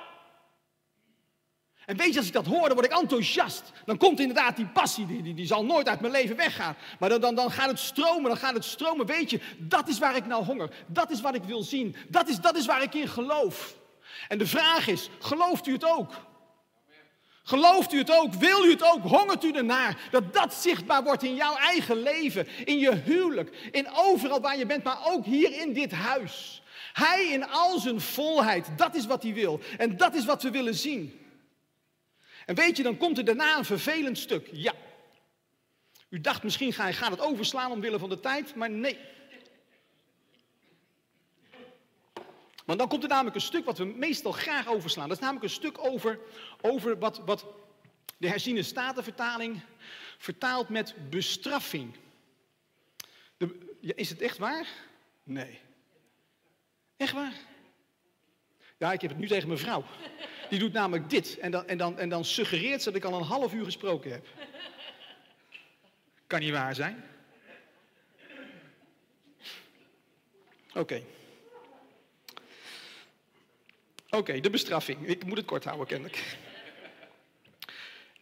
[1.85, 3.71] En weet je, als ik dat hoor, dan word ik enthousiast.
[3.85, 6.75] Dan komt inderdaad die passie, die, die, die zal nooit uit mijn leven weggaan.
[6.99, 9.05] Maar dan, dan, dan gaat het stromen, dan gaat het stromen.
[9.05, 10.69] Weet je, dat is waar ik nou honger.
[10.87, 11.95] Dat is wat ik wil zien.
[12.07, 13.75] Dat is, dat is waar ik in geloof.
[14.27, 16.11] En de vraag is, gelooft u het ook?
[17.49, 18.33] Gelooft u het ook?
[18.33, 19.01] Wil u het ook?
[19.01, 19.97] Hongert u ernaar?
[20.12, 24.65] Dat dat zichtbaar wordt in jouw eigen leven, in je huwelijk, in overal waar je
[24.65, 26.62] bent, maar ook hier in dit huis.
[26.93, 29.59] Hij in al zijn volheid, dat is wat hij wil.
[29.77, 31.19] En dat is wat we willen zien.
[32.45, 34.49] En weet je, dan komt er daarna een vervelend stuk.
[34.51, 34.73] Ja.
[36.09, 38.97] U dacht misschien ga gaat het overslaan omwille van de tijd, maar nee.
[42.69, 45.08] Want dan komt er namelijk een stuk wat we meestal graag overslaan.
[45.08, 46.19] Dat is namelijk een stuk over,
[46.62, 47.45] over wat, wat
[48.17, 49.62] de herziene statenvertaling
[50.17, 51.95] vertaalt met bestraffing.
[53.38, 54.67] De, ja, is het echt waar?
[55.23, 55.60] Nee.
[56.97, 57.34] Echt waar?
[58.77, 59.84] Ja, ik heb het nu tegen mijn vrouw.
[60.49, 61.38] Die doet namelijk dit.
[61.38, 64.12] En dan, en dan, en dan suggereert ze dat ik al een half uur gesproken
[64.12, 64.27] heb.
[66.27, 67.03] Kan niet waar zijn.
[70.73, 71.03] Oké.
[74.09, 75.07] Oké, de bestraffing.
[75.07, 76.37] Ik moet het kort houden, kennelijk.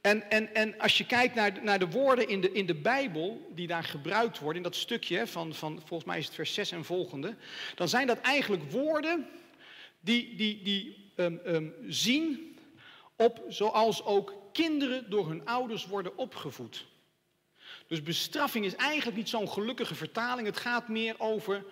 [0.02, 3.52] En, en, en als je kijkt naar, naar de woorden in de, in de Bijbel
[3.56, 6.72] die daar gebruikt worden, in dat stukje van, van, volgens mij is het vers 6
[6.72, 7.36] en volgende,
[7.76, 9.28] dan zijn dat eigenlijk woorden
[10.00, 12.58] die, die, die um, um, zien
[13.16, 16.86] op zoals ook kinderen door hun ouders worden opgevoed.
[17.88, 21.66] Dus bestraffing is eigenlijk niet zo'n gelukkige vertaling, het gaat meer over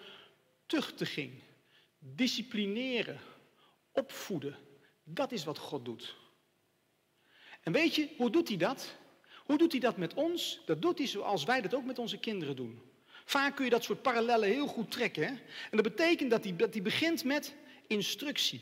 [0.65, 1.31] tuchtiging,
[1.99, 3.19] disciplineren,
[3.95, 4.55] opvoeden.
[5.03, 6.15] Dat is wat God doet.
[7.61, 8.95] En weet je, hoe doet hij dat?
[9.45, 10.61] Hoe doet hij dat met ons?
[10.65, 12.81] Dat doet hij zoals wij dat ook met onze kinderen doen.
[13.25, 15.27] Vaak kun je dat soort parallellen heel goed trekken.
[15.71, 17.55] En dat betekent dat hij, dat hij begint met
[17.87, 18.61] instructie.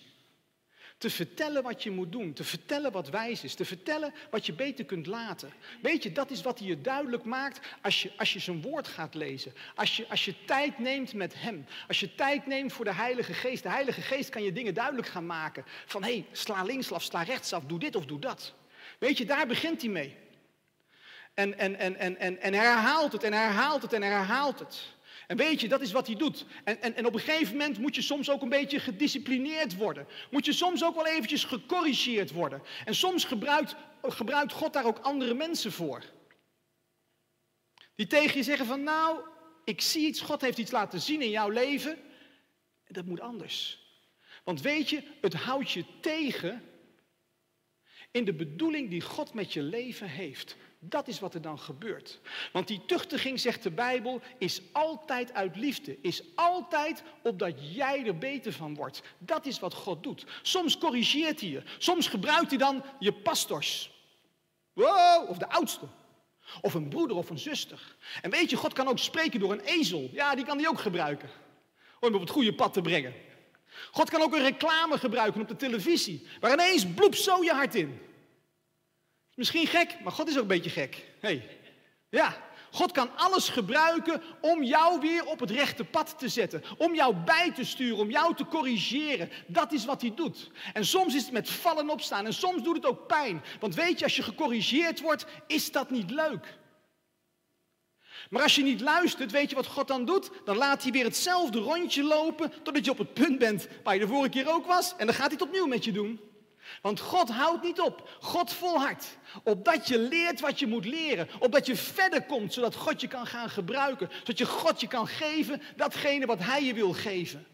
[1.04, 4.54] Te vertellen wat je moet doen, te vertellen wat wijs is, te vertellen wat je
[4.54, 5.54] beter kunt laten.
[5.82, 8.88] Weet je, dat is wat hij je duidelijk maakt als je, als je zijn woord
[8.88, 9.54] gaat lezen.
[9.76, 11.66] Als je, als je tijd neemt met hem.
[11.88, 13.64] Als je tijd neemt voor de Heilige Geest.
[13.64, 15.66] De Heilige Geest kan je dingen duidelijk gaan maken.
[15.86, 18.54] Van hé, hey, sla linksaf, sla rechtsaf, doe dit of doe dat.
[19.00, 20.18] Weet je, daar begint hij mee.
[21.34, 24.93] En, en, en, en, en, en herhaalt het en herhaalt het en herhaalt het.
[25.28, 26.46] En weet je, dat is wat hij doet.
[26.64, 30.08] En, en, en op een gegeven moment moet je soms ook een beetje gedisciplineerd worden.
[30.32, 32.62] Moet je soms ook wel eventjes gecorrigeerd worden.
[32.86, 36.04] En soms gebruikt, gebruikt God daar ook andere mensen voor.
[37.96, 39.20] Die tegen je zeggen van nou,
[39.66, 41.98] ik zie iets, God heeft iets laten zien in jouw leven.
[42.88, 43.82] Dat moet anders.
[44.44, 46.64] Want weet je, het houdt je tegen
[48.12, 50.56] in de bedoeling die God met je leven heeft.
[50.86, 52.20] Dat is wat er dan gebeurt.
[52.52, 55.98] Want die tuchtiging, zegt de Bijbel, is altijd uit liefde.
[56.02, 59.02] Is altijd opdat jij er beter van wordt.
[59.18, 60.26] Dat is wat God doet.
[60.42, 61.64] Soms corrigeert hij je.
[61.78, 63.92] Soms gebruikt hij dan je pastors.
[64.74, 65.88] Wow, of de oudste.
[66.62, 67.96] Of een broeder of een zuster.
[68.22, 70.10] En weet je, God kan ook spreken door een ezel.
[70.12, 71.30] Ja, die kan hij ook gebruiken.
[72.00, 73.14] Om hem op het goede pad te brengen.
[73.92, 76.28] God kan ook een reclame gebruiken op de televisie.
[76.40, 78.00] Waar ineens bloept zo je hart in.
[79.36, 81.06] Misschien gek, maar God is ook een beetje gek.
[81.20, 81.58] Hey.
[82.10, 82.38] Ja,
[82.72, 86.64] God kan alles gebruiken om jou weer op het rechte pad te zetten.
[86.78, 89.30] Om jou bij te sturen, om jou te corrigeren.
[89.48, 90.52] Dat is wat hij doet.
[90.74, 93.44] En soms is het met vallen opstaan en soms doet het ook pijn.
[93.60, 96.58] Want weet je, als je gecorrigeerd wordt, is dat niet leuk.
[98.30, 100.30] Maar als je niet luistert, weet je wat God dan doet?
[100.46, 104.00] Dan laat hij weer hetzelfde rondje lopen totdat je op het punt bent waar je
[104.00, 104.94] de vorige keer ook was.
[104.98, 106.20] En dan gaat hij het opnieuw met je doen.
[106.82, 108.18] Want God houdt niet op.
[108.20, 109.18] God volhardt.
[109.44, 111.30] Opdat je leert wat je moet leren.
[111.40, 114.10] Opdat je verder komt, zodat God je kan gaan gebruiken.
[114.18, 117.46] Zodat je God je kan geven datgene wat Hij je wil geven.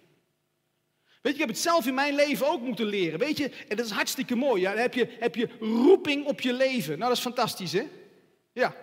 [1.22, 3.20] Weet je, ik heb het zelf in mijn leven ook moeten leren.
[3.20, 4.62] Weet je, en dat is hartstikke mooi.
[4.62, 4.72] Ja?
[4.72, 6.98] Dan heb je, heb je roeping op je leven.
[6.98, 7.88] Nou, dat is fantastisch, hè?
[8.54, 8.76] Ja.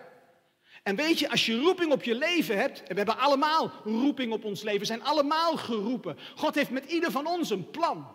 [0.82, 4.32] En weet je, als je roeping op je leven hebt, en we hebben allemaal roeping
[4.32, 6.18] op ons leven, we zijn allemaal geroepen.
[6.34, 8.06] God heeft met ieder van ons een plan.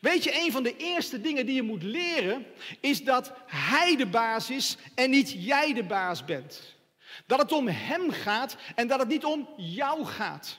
[0.00, 2.46] Weet je, een van de eerste dingen die je moet leren,
[2.80, 6.74] is dat Hij de baas is en niet jij de baas bent.
[7.26, 10.58] Dat het om Hem gaat en dat het niet om jou gaat.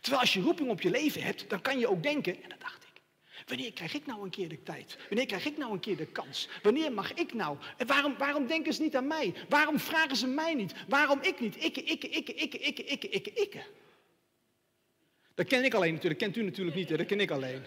[0.00, 2.60] Terwijl als je roeping op je leven hebt, dan kan je ook denken, en dat
[2.60, 3.02] dacht ik,
[3.46, 4.96] wanneer krijg ik nou een keer de tijd?
[5.08, 6.48] Wanneer krijg ik nou een keer de kans?
[6.62, 7.58] Wanneer mag ik nou?
[7.86, 9.34] Waarom, waarom denken ze niet aan mij?
[9.48, 10.74] Waarom vragen ze mij niet?
[10.88, 11.56] Waarom ik niet?
[11.56, 13.62] Ikke, ikke, ikke, ikke, ikke, ikke, ikke, ikke.
[15.34, 17.66] Dat ken ik alleen natuurlijk, dat kent u natuurlijk niet, dat ken ik alleen.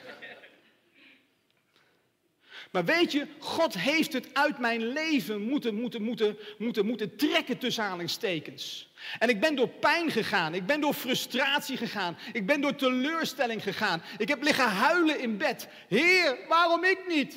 [2.78, 7.58] Maar weet je, God heeft het uit mijn leven moeten, moeten, moeten, moeten, moeten trekken
[7.58, 8.92] tussen aanhalingstekens.
[9.20, 13.64] En ik ben door pijn gegaan, ik ben door frustratie gegaan, ik ben door teleurstelling
[13.64, 14.02] gegaan.
[14.18, 15.68] Ik heb liggen huilen in bed.
[15.88, 17.36] Heer, waarom ik niet?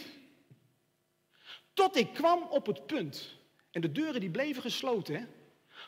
[1.75, 3.37] Tot ik kwam op het punt,
[3.71, 5.25] en de deuren die bleven gesloten, hè?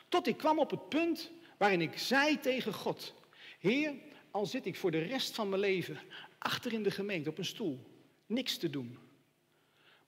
[0.09, 3.13] tot ik kwam op het punt waarin ik zei tegen God,
[3.59, 3.93] Heer,
[4.31, 5.99] al zit ik voor de rest van mijn leven
[6.37, 7.79] achter in de gemeente op een stoel,
[8.25, 9.02] niks te doen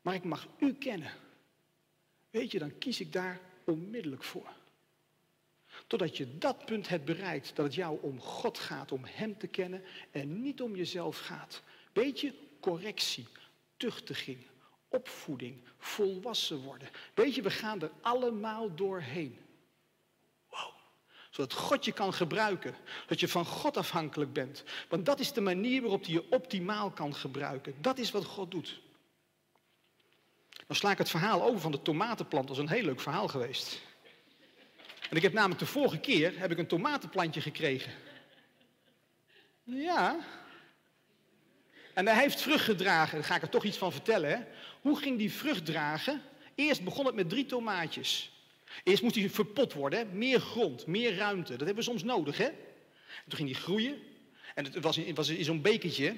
[0.06, 1.12] maar ik mag u kennen.
[2.30, 4.54] Weet je, dan kies ik daar onmiddellijk voor.
[5.88, 9.48] Totdat je dat punt hebt bereikt, dat het jou om God gaat, om Hem te
[9.48, 11.62] kennen en niet om jezelf gaat.
[11.94, 13.28] Weet je, correctie,
[13.78, 14.38] tuchtiging,
[14.88, 16.90] opvoeding, volwassen worden.
[17.14, 19.40] Weet je, we gaan er allemaal doorheen.
[20.50, 20.74] Wow.
[21.30, 22.76] Zodat God je kan gebruiken.
[23.08, 24.64] Dat je van God afhankelijk bent.
[24.90, 27.76] Want dat is de manier waarop hij je optimaal kan gebruiken.
[27.82, 28.84] Dat is wat God doet.
[30.68, 32.48] Dan sla ik het verhaal over van de tomatenplant.
[32.48, 33.82] Dat is een heel leuk verhaal geweest.
[35.10, 37.94] En ik heb namelijk de vorige keer heb ik een tomatenplantje gekregen.
[39.64, 40.18] Ja.
[41.94, 43.18] En hij heeft vrucht gedragen.
[43.18, 44.30] Daar ga ik er toch iets van vertellen.
[44.30, 44.44] Hè?
[44.82, 46.22] Hoe ging die vrucht dragen?
[46.56, 48.32] Eerst begon het met drie tomaatjes.
[48.84, 50.00] Eerst moest hij verpot worden.
[50.00, 50.06] Hè?
[50.06, 51.52] Meer grond, meer ruimte.
[51.52, 52.38] Dat hebben we soms nodig.
[52.38, 52.50] Hè?
[53.28, 53.98] toen ging hij groeien.
[54.56, 56.16] En het was in, was in zo'n bekertje.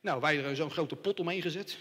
[0.00, 1.78] Nou, wij er zo'n grote pot omheen gezet.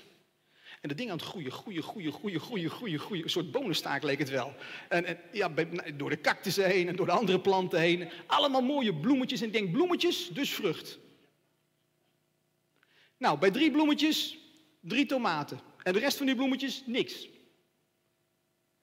[0.83, 3.23] En dat ding aan het groeien, groeien, groeien, groeien, groeien, groeien, groeien.
[3.23, 4.55] Een soort bonenstaak leek het wel.
[4.89, 8.09] En, en ja, nou, door de cactussen heen en door de andere planten heen.
[8.27, 9.41] Allemaal mooie bloemetjes.
[9.41, 10.99] En ik denk, bloemetjes, dus vrucht.
[13.17, 14.37] Nou, bij drie bloemetjes,
[14.79, 15.59] drie tomaten.
[15.83, 17.21] En de rest van die bloemetjes, niks.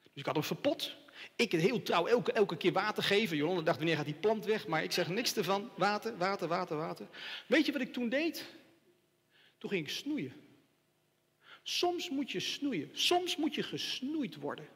[0.02, 0.96] Dus ik had hem verpot.
[1.36, 3.36] Ik heel trouw elke, elke keer water geven.
[3.36, 4.66] Jolanda dacht, wanneer gaat die plant weg?
[4.66, 5.70] Maar ik zeg niks ervan.
[5.76, 7.08] Water, water, water, water.
[7.46, 8.46] Weet je wat ik toen deed?
[9.58, 10.48] Toen ging ik snoeien.
[11.70, 12.90] Soms moet je snoeien.
[12.92, 14.68] Soms moet je gesnoeid worden.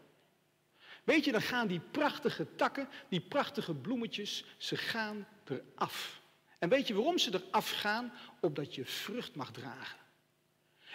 [1.04, 6.20] Weet je, dan gaan die prachtige takken, die prachtige bloemetjes, ze gaan eraf.
[6.58, 8.12] En weet je waarom ze eraf gaan?
[8.40, 9.98] Opdat je vrucht mag dragen.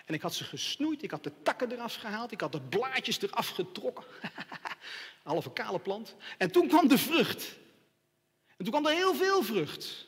[0.05, 3.21] En ik had ze gesnoeid, ik had de takken eraf gehaald, ik had de blaadjes
[3.21, 4.05] eraf getrokken.
[5.23, 6.15] Halve kale plant.
[6.37, 7.57] En toen kwam de vrucht.
[8.57, 10.07] En toen kwam er heel veel vrucht.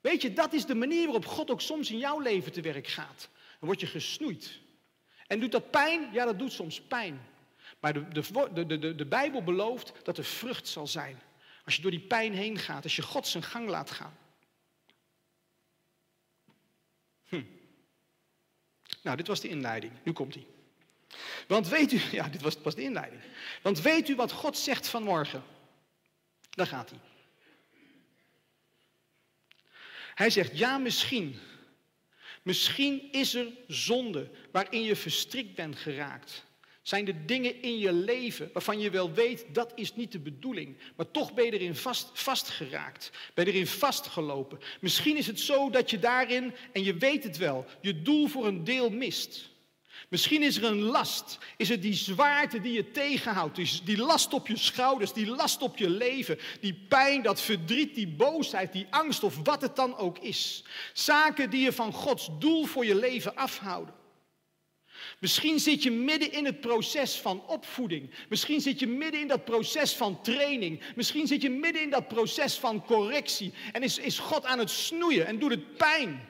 [0.00, 2.86] Weet je, dat is de manier waarop God ook soms in jouw leven te werk
[2.86, 3.28] gaat.
[3.58, 4.60] Dan word je gesnoeid.
[5.30, 6.12] En doet dat pijn?
[6.12, 7.20] Ja, dat doet soms pijn.
[7.80, 8.08] Maar de,
[8.52, 11.20] de, de, de, Bijbel belooft dat er vrucht zal zijn.
[11.64, 14.18] Als je door die pijn heen gaat, als je God zijn gang laat gaan.
[17.24, 17.42] Hm.
[19.02, 19.92] Nou, dit was de inleiding.
[20.02, 20.46] Nu komt hij.
[21.46, 23.22] Want weet u, ja, dit was, was de inleiding.
[23.62, 25.42] Want weet u wat God zegt vanmorgen?
[26.50, 26.98] Daar gaat hij.
[30.14, 31.40] Hij zegt, ja, misschien.
[32.42, 36.44] Misschien is er zonde waarin je verstrikt bent geraakt.
[36.82, 40.76] Zijn er dingen in je leven waarvan je wel weet dat is niet de bedoeling,
[40.96, 44.58] maar toch ben je erin vast, vastgeraakt, ben je erin vastgelopen.
[44.80, 48.46] Misschien is het zo dat je daarin, en je weet het wel, je doel voor
[48.46, 49.49] een deel mist.
[50.08, 51.38] Misschien is er een last.
[51.56, 53.84] Is het die zwaarte die je tegenhoudt?
[53.84, 58.08] Die, last op je schouders, die last op je leven, die pijn, dat verdriet, die
[58.08, 60.64] boosheid, die angst of wat het dan ook is.
[60.92, 63.94] Zaken die je van Gods doel voor je leven afhouden.
[65.18, 68.10] Misschien zit je midden in het proces van opvoeding.
[68.28, 70.82] Misschien zit je midden in dat proces van training.
[70.96, 73.52] Misschien zit je midden in dat proces van correctie.
[73.72, 76.28] En is, is God aan het snoeien en doet het pijn.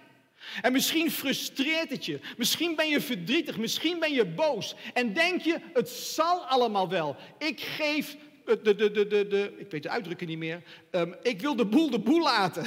[0.62, 2.20] En misschien frustreert het je.
[2.36, 3.56] Misschien ben je verdrietig.
[3.56, 4.74] Misschien ben je boos.
[4.94, 7.16] En denk je, het zal allemaal wel.
[7.38, 10.62] Ik geef de, de, de, de, de ik weet de uitdrukking niet meer.
[10.90, 12.64] Um, ik wil de boel de boel laten.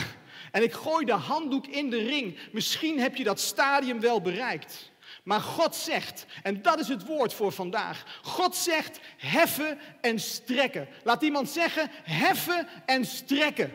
[0.51, 2.37] En ik gooi de handdoek in de ring.
[2.51, 4.91] Misschien heb je dat stadium wel bereikt.
[5.23, 8.19] Maar God zegt, en dat is het woord voor vandaag.
[8.21, 10.87] God zegt heffen en strekken.
[11.03, 13.73] Laat iemand zeggen heffen en strekken.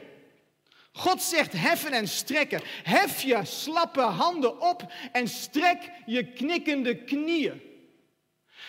[0.99, 2.61] God zegt heffen en strekken.
[2.83, 7.68] Hef je slappe handen op en strek je knikkende knieën.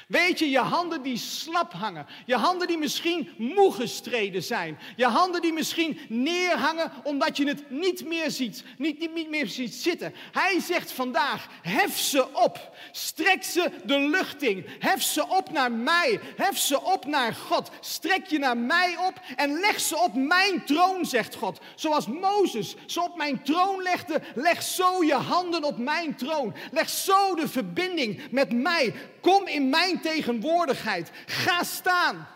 [0.10, 2.06] Weet je, je handen die slap hangen.
[2.26, 4.80] Je handen die misschien moe gestreden zijn.
[4.96, 8.64] Je handen die misschien neerhangen omdat je het niet meer ziet.
[8.78, 10.14] Niet, niet, niet meer ziet zitten.
[10.32, 12.78] Hij zegt vandaag, hef ze op.
[12.92, 14.66] Strek ze de lucht in.
[14.80, 16.20] Hef ze op naar mij.
[16.36, 17.70] Hef ze op naar God.
[17.80, 21.60] Strek je naar mij op en leg ze op mijn troon, zegt God.
[21.76, 26.56] Zoals Mozes ze op mijn troon legde, leg zo je handen op mijn troon.
[26.72, 28.94] Leg zo de verbinding met mij.
[29.22, 31.12] Kom in mijn tegenwoordigheid.
[31.26, 32.28] Ga staan.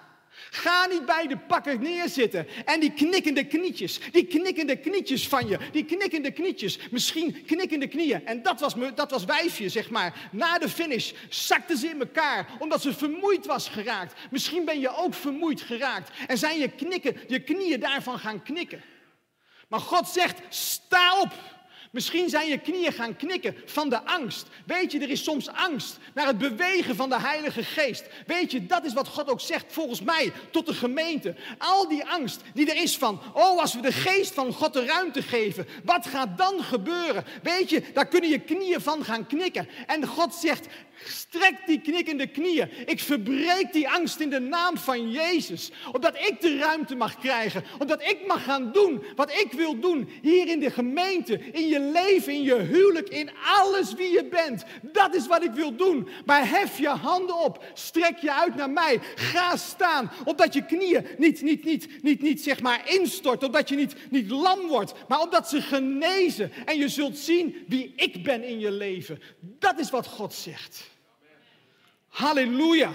[0.52, 2.48] Ga niet bij de pakken neerzitten.
[2.66, 8.26] En die knikkende knietjes, die knikkende knietjes van je, die knikkende knietjes, misschien knikkende knieën.
[8.26, 10.30] En dat was, me, dat was wijfje, zeg maar.
[10.32, 14.14] Na de finish zakte ze in elkaar, omdat ze vermoeid was geraakt.
[14.32, 16.12] Misschien ben je ook vermoeid geraakt.
[16.28, 18.84] En zijn je, knikken, je knieën daarvan gaan knikken.
[19.68, 21.34] Maar God zegt, sta op.
[21.94, 24.48] Misschien zijn je knieën gaan knikken van de angst.
[24.66, 28.06] Weet je, er is soms angst naar het bewegen van de Heilige Geest.
[28.28, 31.36] Weet je, dat is wat God ook zegt volgens mij tot de gemeente.
[31.58, 34.86] Al die angst die er is van, oh als we de geest van God de
[34.86, 37.26] ruimte geven, wat gaat dan gebeuren?
[37.44, 39.68] Weet je, daar kunnen je knieën van gaan knikken.
[39.88, 40.68] En God zegt,
[41.08, 42.70] strek die knikkende knieën.
[42.86, 45.72] Ik verbreek die angst in de naam van Jezus.
[45.92, 47.64] Omdat ik de ruimte mag krijgen.
[47.80, 50.10] Omdat ik mag gaan doen wat ik wil doen.
[50.22, 53.30] Hier in de gemeente, in je leven, in je huwelijk, in
[53.62, 54.64] alles wie je bent.
[54.82, 56.08] Dat is wat ik wil doen.
[56.26, 57.64] Maar hef je handen op.
[57.74, 59.00] Strek je uit naar mij.
[59.16, 60.12] Ga staan.
[60.26, 63.44] Opdat je knieën niet, niet, niet, niet, niet zeg maar instort.
[63.44, 64.94] Opdat je niet, niet lam wordt.
[65.08, 66.52] Maar opdat ze genezen.
[66.66, 69.22] En je zult zien wie ik ben in je leven.
[69.40, 70.92] Dat is wat God zegt.
[72.14, 72.94] Halleluja.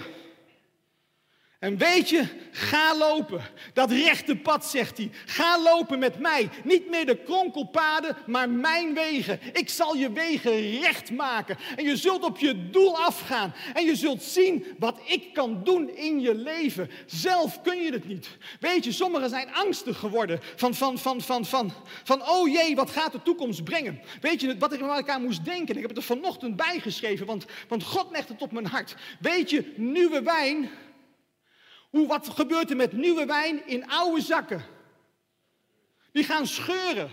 [1.59, 3.41] En weet je, ga lopen.
[3.73, 5.09] Dat rechte pad, zegt hij.
[5.25, 6.49] Ga lopen met mij.
[6.63, 9.39] Niet meer de kronkelpaden, maar mijn wegen.
[9.53, 11.57] Ik zal je wegen recht maken.
[11.75, 13.53] En je zult op je doel afgaan.
[13.73, 16.89] En je zult zien wat ik kan doen in je leven.
[17.05, 18.37] Zelf kun je het niet.
[18.59, 20.39] Weet je, sommigen zijn angstig geworden.
[20.55, 21.71] Van, van, van, van, van,
[22.03, 23.99] van oh jee, wat gaat de toekomst brengen?
[24.21, 25.75] Weet je, wat ik aan elkaar moest denken.
[25.75, 28.95] Ik heb het er vanochtend bijgeschreven, want, want God legt het op mijn hart.
[29.19, 30.69] Weet je, nieuwe wijn
[31.89, 34.65] hoe, wat gebeurt er met nieuwe wijn in oude zakken?
[36.11, 37.09] Die gaan scheuren.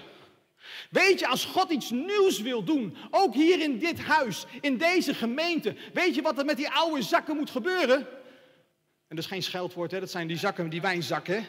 [0.91, 5.15] Weet je, als God iets nieuws wil doen, ook hier in dit huis, in deze
[5.15, 7.99] gemeente, weet je wat er met die oude zakken moet gebeuren?
[9.09, 10.01] En dat is geen scheldwoord, hè?
[10.01, 11.47] dat zijn die zakken, die wijnzakken.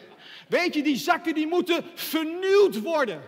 [0.47, 3.21] Weet je, die zakken die moeten vernieuwd worden.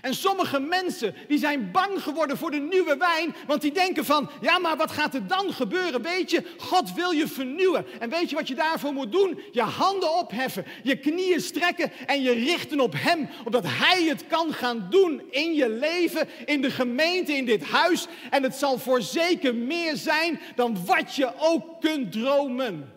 [0.00, 4.30] En sommige mensen die zijn bang geworden voor de nieuwe wijn, want die denken van,
[4.40, 6.02] ja maar wat gaat er dan gebeuren?
[6.02, 7.86] Weet je, God wil je vernieuwen.
[8.00, 9.40] En weet je wat je daarvoor moet doen?
[9.52, 14.52] Je handen opheffen, je knieën strekken en je richten op Hem, omdat Hij het kan
[14.52, 18.06] gaan doen in je leven, in de gemeente, in dit huis.
[18.30, 22.92] En het zal voor zeker meer zijn dan wat je ook kunt dromen.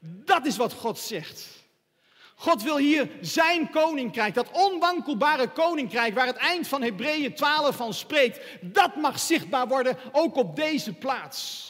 [0.00, 1.57] Dat is wat God zegt.
[2.40, 7.94] God wil hier zijn koninkrijk, dat onwankelbare koninkrijk waar het eind van Hebreeën 12 van
[7.94, 11.66] spreekt, dat mag zichtbaar worden ook op deze plaats.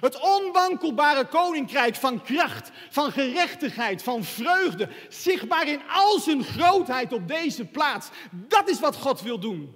[0.00, 7.28] Het onwankelbare koninkrijk van kracht, van gerechtigheid, van vreugde, zichtbaar in al zijn grootheid op
[7.28, 8.08] deze plaats.
[8.30, 9.74] Dat is wat God wil doen.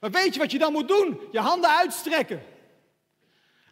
[0.00, 1.20] Maar weet je wat je dan moet doen?
[1.32, 2.42] Je handen uitstrekken.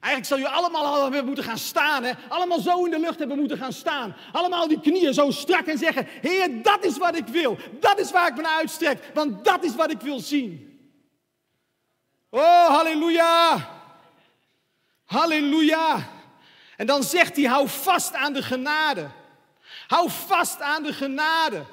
[0.07, 2.05] Eigenlijk zou je allemaal hebben moeten gaan staan.
[2.05, 2.13] Hè?
[2.29, 4.17] Allemaal zo in de lucht hebben moeten gaan staan.
[4.33, 7.59] Allemaal die knieën zo strak en zeggen: Heer, dat is wat ik wil.
[7.81, 9.11] Dat is waar ik me naar uitstrek.
[9.15, 10.79] Want dat is wat ik wil zien.
[12.31, 13.69] Oh, halleluja.
[15.05, 16.09] Halleluja.
[16.77, 19.11] En dan zegt hij, hou vast aan de genade.
[19.87, 21.65] Hou vast aan de genade.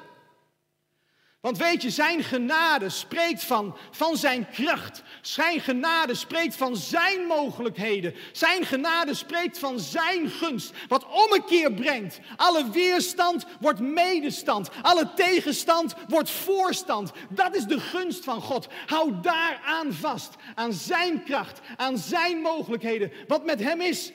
[1.44, 5.02] Want weet je, zijn genade spreekt van, van zijn kracht.
[5.22, 8.14] Zijn genade spreekt van zijn mogelijkheden.
[8.32, 10.72] Zijn genade spreekt van zijn gunst.
[10.88, 12.20] Wat ommekeer brengt.
[12.36, 14.70] Alle weerstand wordt medestand.
[14.82, 17.12] Alle tegenstand wordt voorstand.
[17.28, 18.68] Dat is de gunst van God.
[18.86, 20.34] Hou daaraan vast.
[20.54, 21.60] Aan zijn kracht.
[21.76, 23.12] Aan zijn mogelijkheden.
[23.28, 24.12] Wat met hem is,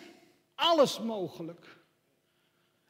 [0.56, 1.78] alles mogelijk.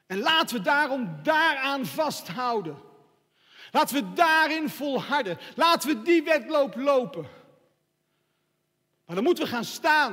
[0.08, 2.88] En laten we daarom daaraan vasthouden.
[3.72, 5.38] Laten we daarin volharden.
[5.56, 7.28] Laten we die wedloop lopen.
[9.06, 10.12] Maar dan moeten we gaan staan.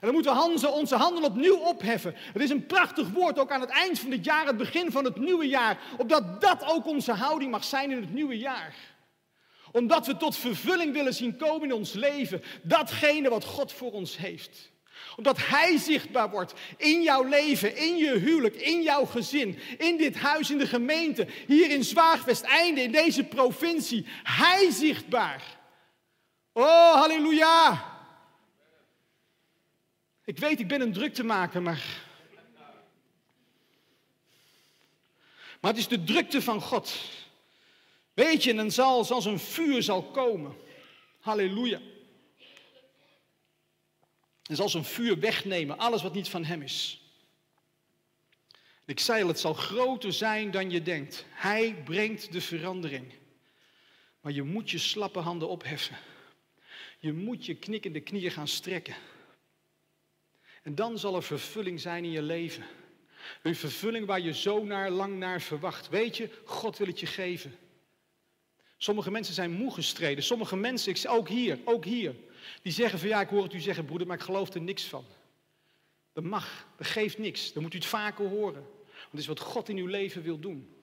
[0.00, 2.14] En dan moeten we onze handen opnieuw opheffen.
[2.16, 5.04] Het is een prachtig woord, ook aan het eind van dit jaar, het begin van
[5.04, 5.78] het nieuwe jaar.
[5.98, 8.74] Opdat dat ook onze houding mag zijn in het nieuwe jaar.
[9.72, 12.42] Omdat we tot vervulling willen zien komen in ons leven.
[12.62, 14.70] Datgene wat God voor ons heeft
[15.18, 20.16] omdat Hij zichtbaar wordt in jouw leven, in je huwelijk, in jouw gezin, in dit
[20.16, 24.06] huis, in de gemeente, hier in Zwaagwesteinde, in deze provincie.
[24.22, 25.42] Hij zichtbaar.
[26.52, 27.84] Oh, halleluja.
[30.24, 32.06] Ik weet, ik ben een druk te maken, maar.
[35.60, 36.94] Maar het is de drukte van God.
[38.14, 40.56] Weet je, en dan zal, zoals een vuur zal komen.
[41.20, 41.80] Halleluja.
[44.48, 47.02] En zal zijn vuur wegnemen, alles wat niet van hem is.
[48.84, 51.26] Ik zei al, het zal groter zijn dan je denkt.
[51.28, 53.12] Hij brengt de verandering.
[54.20, 55.96] Maar je moet je slappe handen opheffen.
[56.98, 58.94] Je moet je knikkende knieën gaan strekken.
[60.62, 62.64] En dan zal er vervulling zijn in je leven.
[63.42, 65.88] Een vervulling waar je zo naar, lang naar verwacht.
[65.88, 67.58] Weet je, God wil het je geven.
[68.76, 70.24] Sommige mensen zijn moe gestreden.
[70.24, 72.14] Sommige mensen, ook hier, ook hier.
[72.62, 74.84] Die zeggen van ja, ik hoor het u zeggen, broeder, maar ik geloof er niks
[74.84, 75.04] van.
[76.12, 77.52] Dat mag, dat geeft niks.
[77.52, 78.62] Dan moet u het vaker horen.
[78.84, 80.76] Want het is wat God in uw leven wil doen.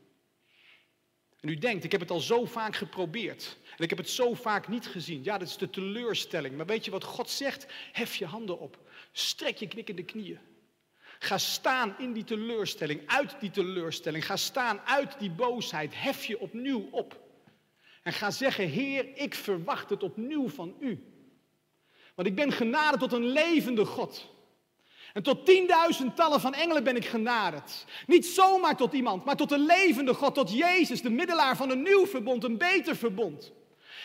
[1.40, 3.58] En u denkt, ik heb het al zo vaak geprobeerd.
[3.78, 5.24] En ik heb het zo vaak niet gezien.
[5.24, 6.58] Ja, dat is de teleurstelling.
[6.58, 7.66] Maar weet je wat God zegt?
[7.92, 8.80] Hef je handen op.
[9.12, 10.40] Strek je knikkende knieën.
[11.20, 14.26] Ga staan in die teleurstelling, uit die teleurstelling.
[14.26, 15.92] Ga staan uit die boosheid.
[15.96, 17.24] Hef je opnieuw op.
[18.04, 21.15] En ga zeggen, Heer, ik verwacht het opnieuw van u.
[22.16, 24.34] Want ik ben genaderd tot een levende God.
[25.14, 27.86] En tot tienduizendtallen van engelen ben ik genaderd.
[28.08, 31.82] Niet zomaar tot iemand, maar tot een levende God, tot Jezus, de middelaar van een
[31.82, 33.52] nieuw verbond, een beter verbond.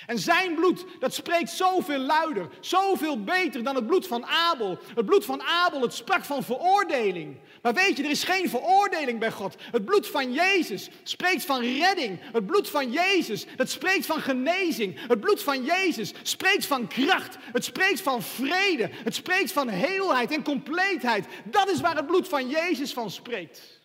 [0.07, 4.79] En zijn bloed, dat spreekt zoveel luider, zoveel beter dan het bloed van Abel.
[4.95, 7.37] Het bloed van Abel, het sprak van veroordeling.
[7.63, 9.55] Maar weet je, er is geen veroordeling bij God.
[9.71, 12.19] Het bloed van Jezus spreekt van redding.
[12.33, 15.09] Het bloed van Jezus, dat spreekt van genezing.
[15.09, 17.37] Het bloed van Jezus spreekt van kracht.
[17.53, 18.91] Het spreekt van vrede.
[18.93, 21.27] Het spreekt van heelheid en compleetheid.
[21.45, 23.80] Dat is waar het bloed van Jezus van spreekt.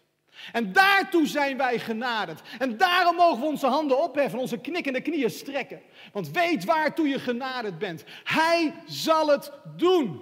[0.52, 2.41] En daartoe zijn wij genaderd.
[2.60, 5.82] En daarom mogen we onze handen opheffen, onze knikkende knieën strekken.
[6.12, 8.04] Want weet waartoe je genaderd bent.
[8.24, 10.22] Hij zal het doen.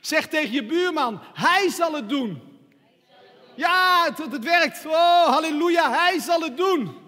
[0.00, 2.42] Zeg tegen je buurman, hij zal het doen.
[3.54, 4.86] Ja, het, het werkt.
[4.86, 7.03] Oh, halleluja, hij zal het doen.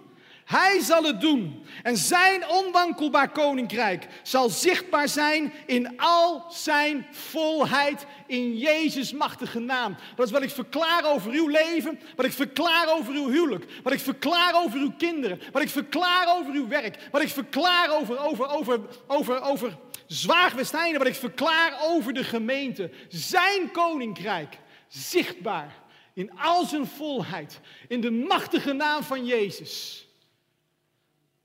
[0.47, 1.64] Hij zal het doen.
[1.82, 9.97] En zijn onwankelbaar koninkrijk zal zichtbaar zijn in al zijn volheid in Jezus' machtige naam.
[10.16, 13.92] Dat is wat ik verklaar over uw leven, wat ik verklaar over uw huwelijk, wat
[13.92, 18.18] ik verklaar over uw kinderen, wat ik verklaar over uw werk, wat ik verklaar over,
[18.18, 22.90] over, over, over, over Zwaagwesteinde, wat ik verklaar over de gemeente.
[23.09, 25.74] Zijn koninkrijk zichtbaar
[26.14, 30.06] in al zijn volheid, in de machtige naam van Jezus.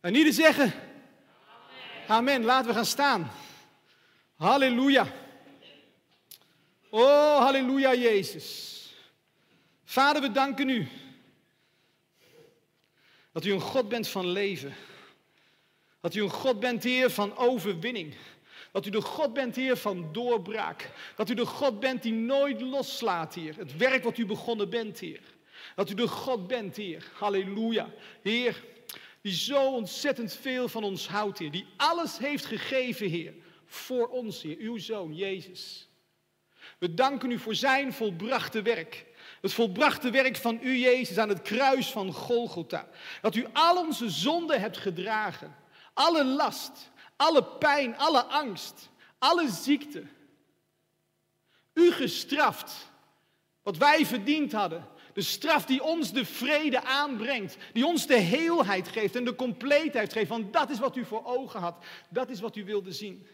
[0.01, 0.73] En ieder zeggen,
[2.07, 2.43] amen.
[2.43, 3.31] Laten we gaan staan.
[4.35, 5.07] Halleluja.
[6.89, 8.69] Oh, halleluja, Jezus.
[9.83, 10.87] Vader, we danken u.
[13.31, 14.75] Dat u een God bent van leven.
[16.01, 18.15] Dat u een God bent, Heer, van overwinning.
[18.71, 20.89] Dat u de God bent, Heer, van doorbraak.
[21.15, 23.57] Dat u de God bent die nooit loslaat, Heer.
[23.57, 25.21] Het werk wat u begonnen bent, Heer.
[25.75, 27.11] Dat u de God bent, Heer.
[27.13, 27.89] Halleluja.
[28.21, 28.63] Heer,
[29.21, 31.51] die zo ontzettend veel van ons houdt, Heer.
[31.51, 33.33] Die alles heeft gegeven, Heer,
[33.65, 35.89] voor ons, Heer, uw Zoon, Jezus.
[36.77, 39.05] We danken u voor zijn volbrachte werk.
[39.41, 42.87] Het volbrachte werk van u, Jezus, aan het kruis van Golgotha.
[43.21, 45.55] Dat u al onze zonden hebt gedragen.
[45.93, 50.03] Alle last, alle pijn, alle angst, alle ziekte.
[51.73, 52.91] U gestraft
[53.63, 54.87] wat wij verdiend hadden.
[55.13, 60.13] De straf die ons de vrede aanbrengt, die ons de heelheid geeft en de compleetheid
[60.13, 60.29] geeft.
[60.29, 63.27] Want dat is wat u voor ogen had, dat is wat u wilde zien.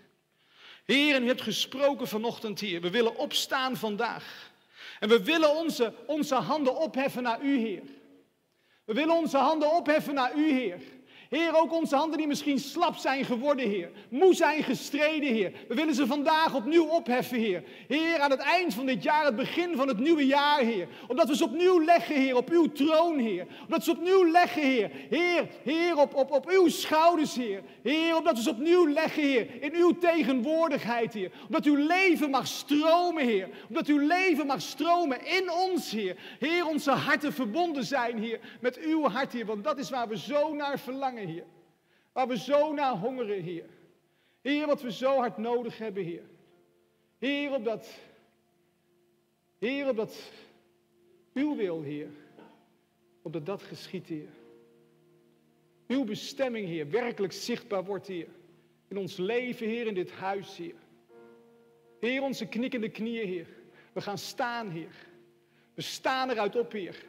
[0.86, 2.82] Heer, u hebt gesproken vanochtend hier.
[2.82, 4.52] We willen opstaan vandaag.
[5.00, 7.84] En we willen onze, onze handen opheffen naar U, Heer.
[8.86, 10.82] We willen onze handen opheffen naar U, Heer.
[11.30, 13.90] Heer, ook onze handen die misschien slap zijn geworden, Heer.
[14.10, 15.52] Moe zijn gestreden, Heer.
[15.68, 17.64] We willen ze vandaag opnieuw opheffen, Heer.
[17.88, 20.88] Heer, aan het eind van dit jaar, het begin van het nieuwe jaar, Heer.
[21.08, 23.48] Omdat we ze opnieuw leggen, Heer, op uw troon, Heer.
[23.64, 24.92] Omdat we ze opnieuw leggen, Heer.
[25.10, 27.62] Heer, Heer, op, op, op uw schouders, Heer.
[27.82, 29.48] Heer, omdat we ze opnieuw leggen, Heer.
[29.60, 31.32] In uw tegenwoordigheid, Heer.
[31.46, 33.50] Omdat uw leven mag stromen, Heer.
[33.68, 36.16] Omdat uw leven mag stromen in ons, Heer.
[36.40, 38.40] Heer, onze harten verbonden zijn, Heer.
[38.60, 39.46] Met uw hart, Heer.
[39.46, 41.17] Want dat is waar we zo naar verlangen.
[41.26, 41.46] Heer.
[42.12, 43.70] Waar we zo naar hongeren, Heer.
[44.42, 46.24] Heer, wat we zo hard nodig hebben, Heer.
[47.18, 48.00] Heer, opdat,
[49.60, 50.32] Heer, opdat
[51.34, 52.10] uw wil, Heer,
[53.22, 54.30] opdat dat geschiet, Heer.
[55.88, 58.28] Uw bestemming, Heer, werkelijk zichtbaar wordt, Heer.
[58.88, 60.76] In ons leven, Heer, in dit huis, Heer.
[62.00, 63.48] Heer, onze knikkende knieën, Heer.
[63.94, 64.96] We gaan staan, Heer.
[65.74, 67.06] We staan eruit op, Heer.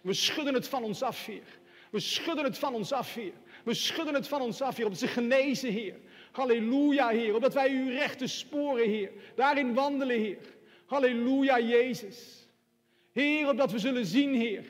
[0.00, 1.58] We schudden het van ons af, Heer.
[1.90, 3.32] We schudden het van ons af, Heer.
[3.64, 5.94] We schudden het van ons af, Heer, op ze genezen, Heer.
[6.32, 10.38] Halleluja, Heer, opdat wij uw rechte sporen, Heer, daarin wandelen, Heer.
[10.86, 12.48] Halleluja, Jezus.
[13.12, 14.64] Heer, opdat we zullen zien, Heer.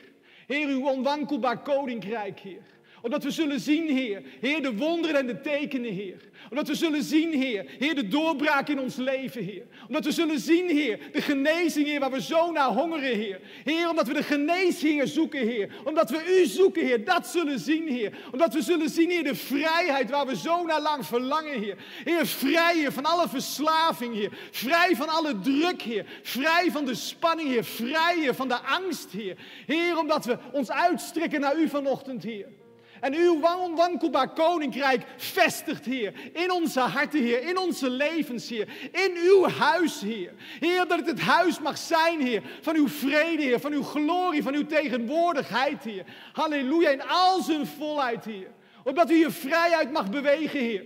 [0.46, 2.62] Heer, uw onwankelbaar koninkrijk, Heer.
[3.04, 4.22] Omdat we zullen zien, Heer.
[4.40, 6.20] Heer, de wonderen en de tekenen, Heer.
[6.50, 7.64] Omdat we zullen zien, Heer.
[7.78, 9.62] Heer, de doorbraak in ons leven, Heer.
[9.86, 10.98] Omdat we zullen zien, Heer.
[11.12, 13.40] De genezing, Heer, waar we zo naar hongeren, Heer.
[13.64, 15.74] Heer, omdat we de geneesheer zoeken, Heer.
[15.84, 17.04] Omdat we U zoeken, Heer.
[17.04, 18.12] Dat zullen zien, Heer.
[18.32, 21.76] Omdat we zullen zien, Heer, de vrijheid waar we zo naar lang verlangen, Heer.
[22.04, 24.32] Heer, vrij, van alle verslaving, Heer.
[24.50, 26.06] Vrij van alle druk, Heer.
[26.22, 27.64] Vrij van de spanning, Heer.
[27.64, 29.36] Vrij, van de angst, Heer.
[29.66, 32.46] Heer, omdat we ons uitstrekken naar U vanochtend, Heer.
[33.04, 36.12] En uw onwankelbaar koninkrijk vestigt, Heer.
[36.32, 37.48] In onze harten, Heer.
[37.48, 38.68] In onze levens, Heer.
[38.92, 40.32] In uw huis, Heer.
[40.60, 42.42] Heer, dat het het huis mag zijn, Heer.
[42.60, 43.60] Van uw vrede, Heer.
[43.60, 46.04] Van uw glorie, van uw tegenwoordigheid, Heer.
[46.32, 46.90] Halleluja.
[46.90, 48.50] In al zijn volheid, Heer.
[48.84, 50.84] Opdat u je vrijheid mag bewegen, Heer.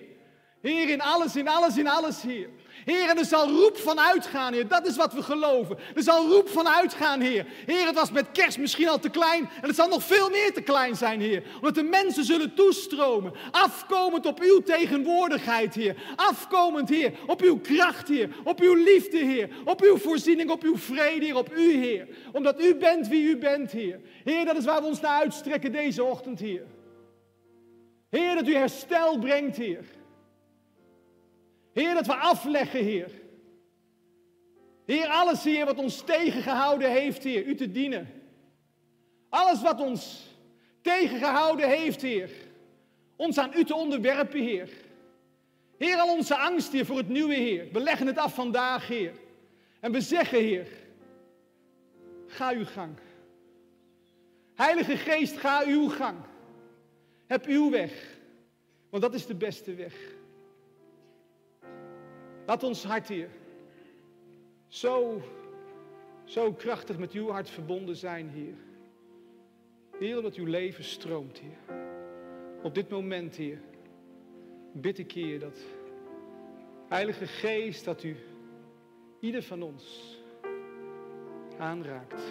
[0.62, 2.48] Heer, in alles, in alles, in alles, Heer.
[2.88, 4.68] Heer, er zal roep van uitgaan, Heer.
[4.68, 5.78] Dat is wat we geloven.
[5.94, 7.46] Er zal roep van uitgaan, Heer.
[7.66, 9.48] Heer, het was met kerst misschien al te klein.
[9.60, 11.42] En het zal nog veel meer te klein zijn, Heer.
[11.54, 13.32] Omdat de mensen zullen toestromen.
[13.50, 15.96] Afkomend op uw tegenwoordigheid, Heer.
[16.16, 17.12] Afkomend, Heer.
[17.26, 18.28] Op uw kracht, Heer.
[18.44, 19.48] Op uw liefde, Heer.
[19.64, 21.36] Op uw voorziening, op uw vrede, Heer.
[21.36, 22.08] Op u, Heer.
[22.32, 24.00] Omdat u bent wie u bent, Heer.
[24.24, 26.66] Heer, dat is waar we ons naar uitstrekken deze ochtend, Heer.
[28.10, 29.97] Heer, dat u herstel brengt, Heer.
[31.78, 33.10] Heer, dat we afleggen, Heer.
[34.84, 38.08] Heer, alles, Heer, wat ons tegengehouden heeft, Heer, u te dienen.
[39.28, 40.26] Alles wat ons
[40.82, 42.30] tegengehouden heeft, Heer.
[43.16, 44.68] Ons aan u te onderwerpen, Heer.
[45.76, 47.68] Heer, al onze angst, Heer, voor het nieuwe, Heer.
[47.72, 49.12] We leggen het af vandaag, Heer.
[49.80, 50.66] En we zeggen, Heer,
[52.26, 52.98] ga uw gang.
[54.54, 56.18] Heilige Geest, ga uw gang.
[57.26, 58.18] Heb uw weg.
[58.90, 60.16] Want dat is de beste weg.
[62.48, 63.28] Laat ons hart, Heer,
[64.66, 65.22] zo,
[66.24, 68.54] zo krachtig met uw hart verbonden zijn, Heer.
[69.98, 71.76] Heer, dat uw leven stroomt, Heer.
[72.62, 73.60] Op dit moment, Heer,
[74.72, 75.58] bid ik, dat
[76.88, 78.16] Heilige Geest, dat u
[79.20, 80.16] ieder van ons
[81.58, 82.22] aanraakt.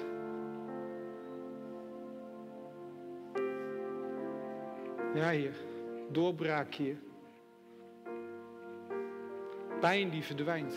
[5.13, 5.55] Ja, Heer,
[6.11, 7.06] doorbraak, Heer.
[9.79, 10.75] Pijn die verdwijnt.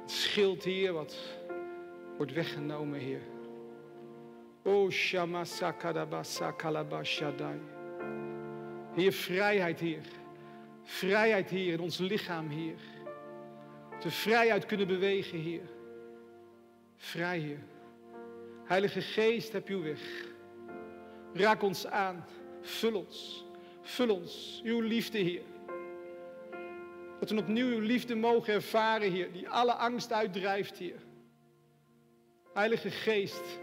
[0.00, 1.16] Het schild, Heer, wat
[2.16, 3.20] wordt weggenomen, Heer.
[4.62, 7.58] O Shama Sakadabasa Kalabashadai.
[8.94, 10.04] Heer, vrijheid, Heer.
[10.82, 12.78] Vrijheid, Heer, in ons lichaam, Heer.
[13.90, 15.68] Dat we vrijheid kunnen bewegen, Heer.
[16.96, 17.62] Vrij, Heer.
[18.64, 20.00] Heilige Geest, heb uw weg.
[21.32, 22.24] Raak ons aan.
[22.60, 23.47] Vul ons.
[23.88, 24.60] Vul ons.
[24.64, 25.42] Uw liefde, Heer.
[27.20, 29.32] Dat we opnieuw uw liefde mogen ervaren, Heer.
[29.32, 31.02] Die alle angst uitdrijft, Heer.
[32.52, 33.60] Heilige Geest.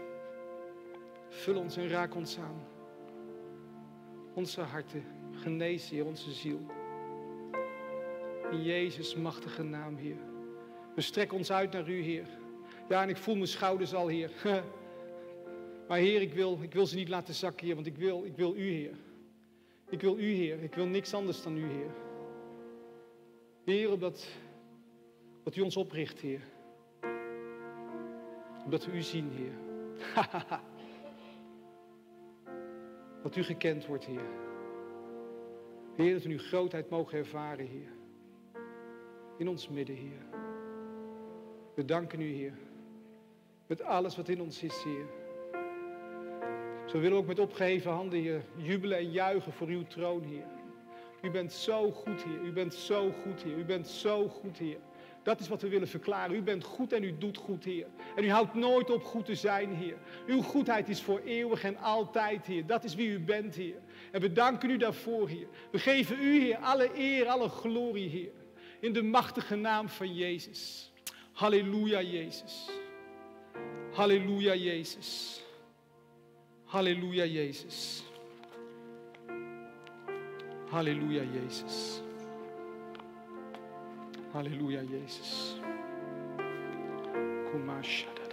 [1.28, 2.66] Vul ons en raak ons aan.
[4.34, 5.04] Onze harten.
[5.32, 6.60] Genees, Heer, onze ziel.
[8.50, 10.18] In Jezus' machtige naam, Heer.
[10.94, 12.26] We strekken ons uit naar U, Heer.
[12.88, 14.30] Ja, en ik voel mijn schouders al, Heer.
[15.88, 18.36] Maar Heer, ik wil, ik wil ze niet laten zakken, Heer, want ik wil, ik
[18.36, 19.05] wil U, Heer.
[19.88, 20.62] Ik wil U, Heer.
[20.62, 21.90] Ik wil niks anders dan U, Heer.
[23.64, 24.28] Heer, opdat
[25.42, 26.42] dat U ons opricht, Heer.
[28.64, 29.54] Omdat we U zien, Heer.
[33.22, 34.28] dat U gekend wordt, Heer.
[35.94, 37.92] Heer, dat we uw grootheid mogen ervaren, Heer.
[39.38, 40.26] In ons midden, Heer.
[41.74, 42.58] We danken u, Heer.
[43.66, 45.06] Met alles wat in ons is, Heer.
[46.86, 50.46] Zo willen we ook met opgeheven handen, Heer, jubelen en juichen voor uw troon, Heer.
[51.22, 52.40] U bent zo goed, Heer.
[52.44, 53.58] U bent zo goed, Heer.
[53.58, 54.78] U bent zo goed, Heer.
[55.22, 56.36] Dat is wat we willen verklaren.
[56.36, 57.86] U bent goed en u doet goed, Heer.
[58.16, 59.96] En u houdt nooit op goed te zijn, Heer.
[60.26, 62.66] Uw goedheid is voor eeuwig en altijd, Heer.
[62.66, 63.80] Dat is wie u bent, Heer.
[64.12, 65.46] En we danken u daarvoor, Heer.
[65.70, 68.32] We geven u, Heer, alle eer, alle glorie, Heer.
[68.80, 70.92] In de machtige naam van Jezus.
[71.32, 72.70] Halleluja, Jezus.
[73.92, 75.44] Halleluja, Jezus.
[76.66, 78.04] Halleluja, Jezus.
[80.70, 82.02] Halleluja, Jezus.
[84.32, 85.60] Halleluja, Jezus.
[87.52, 88.25] Kumashadadabas.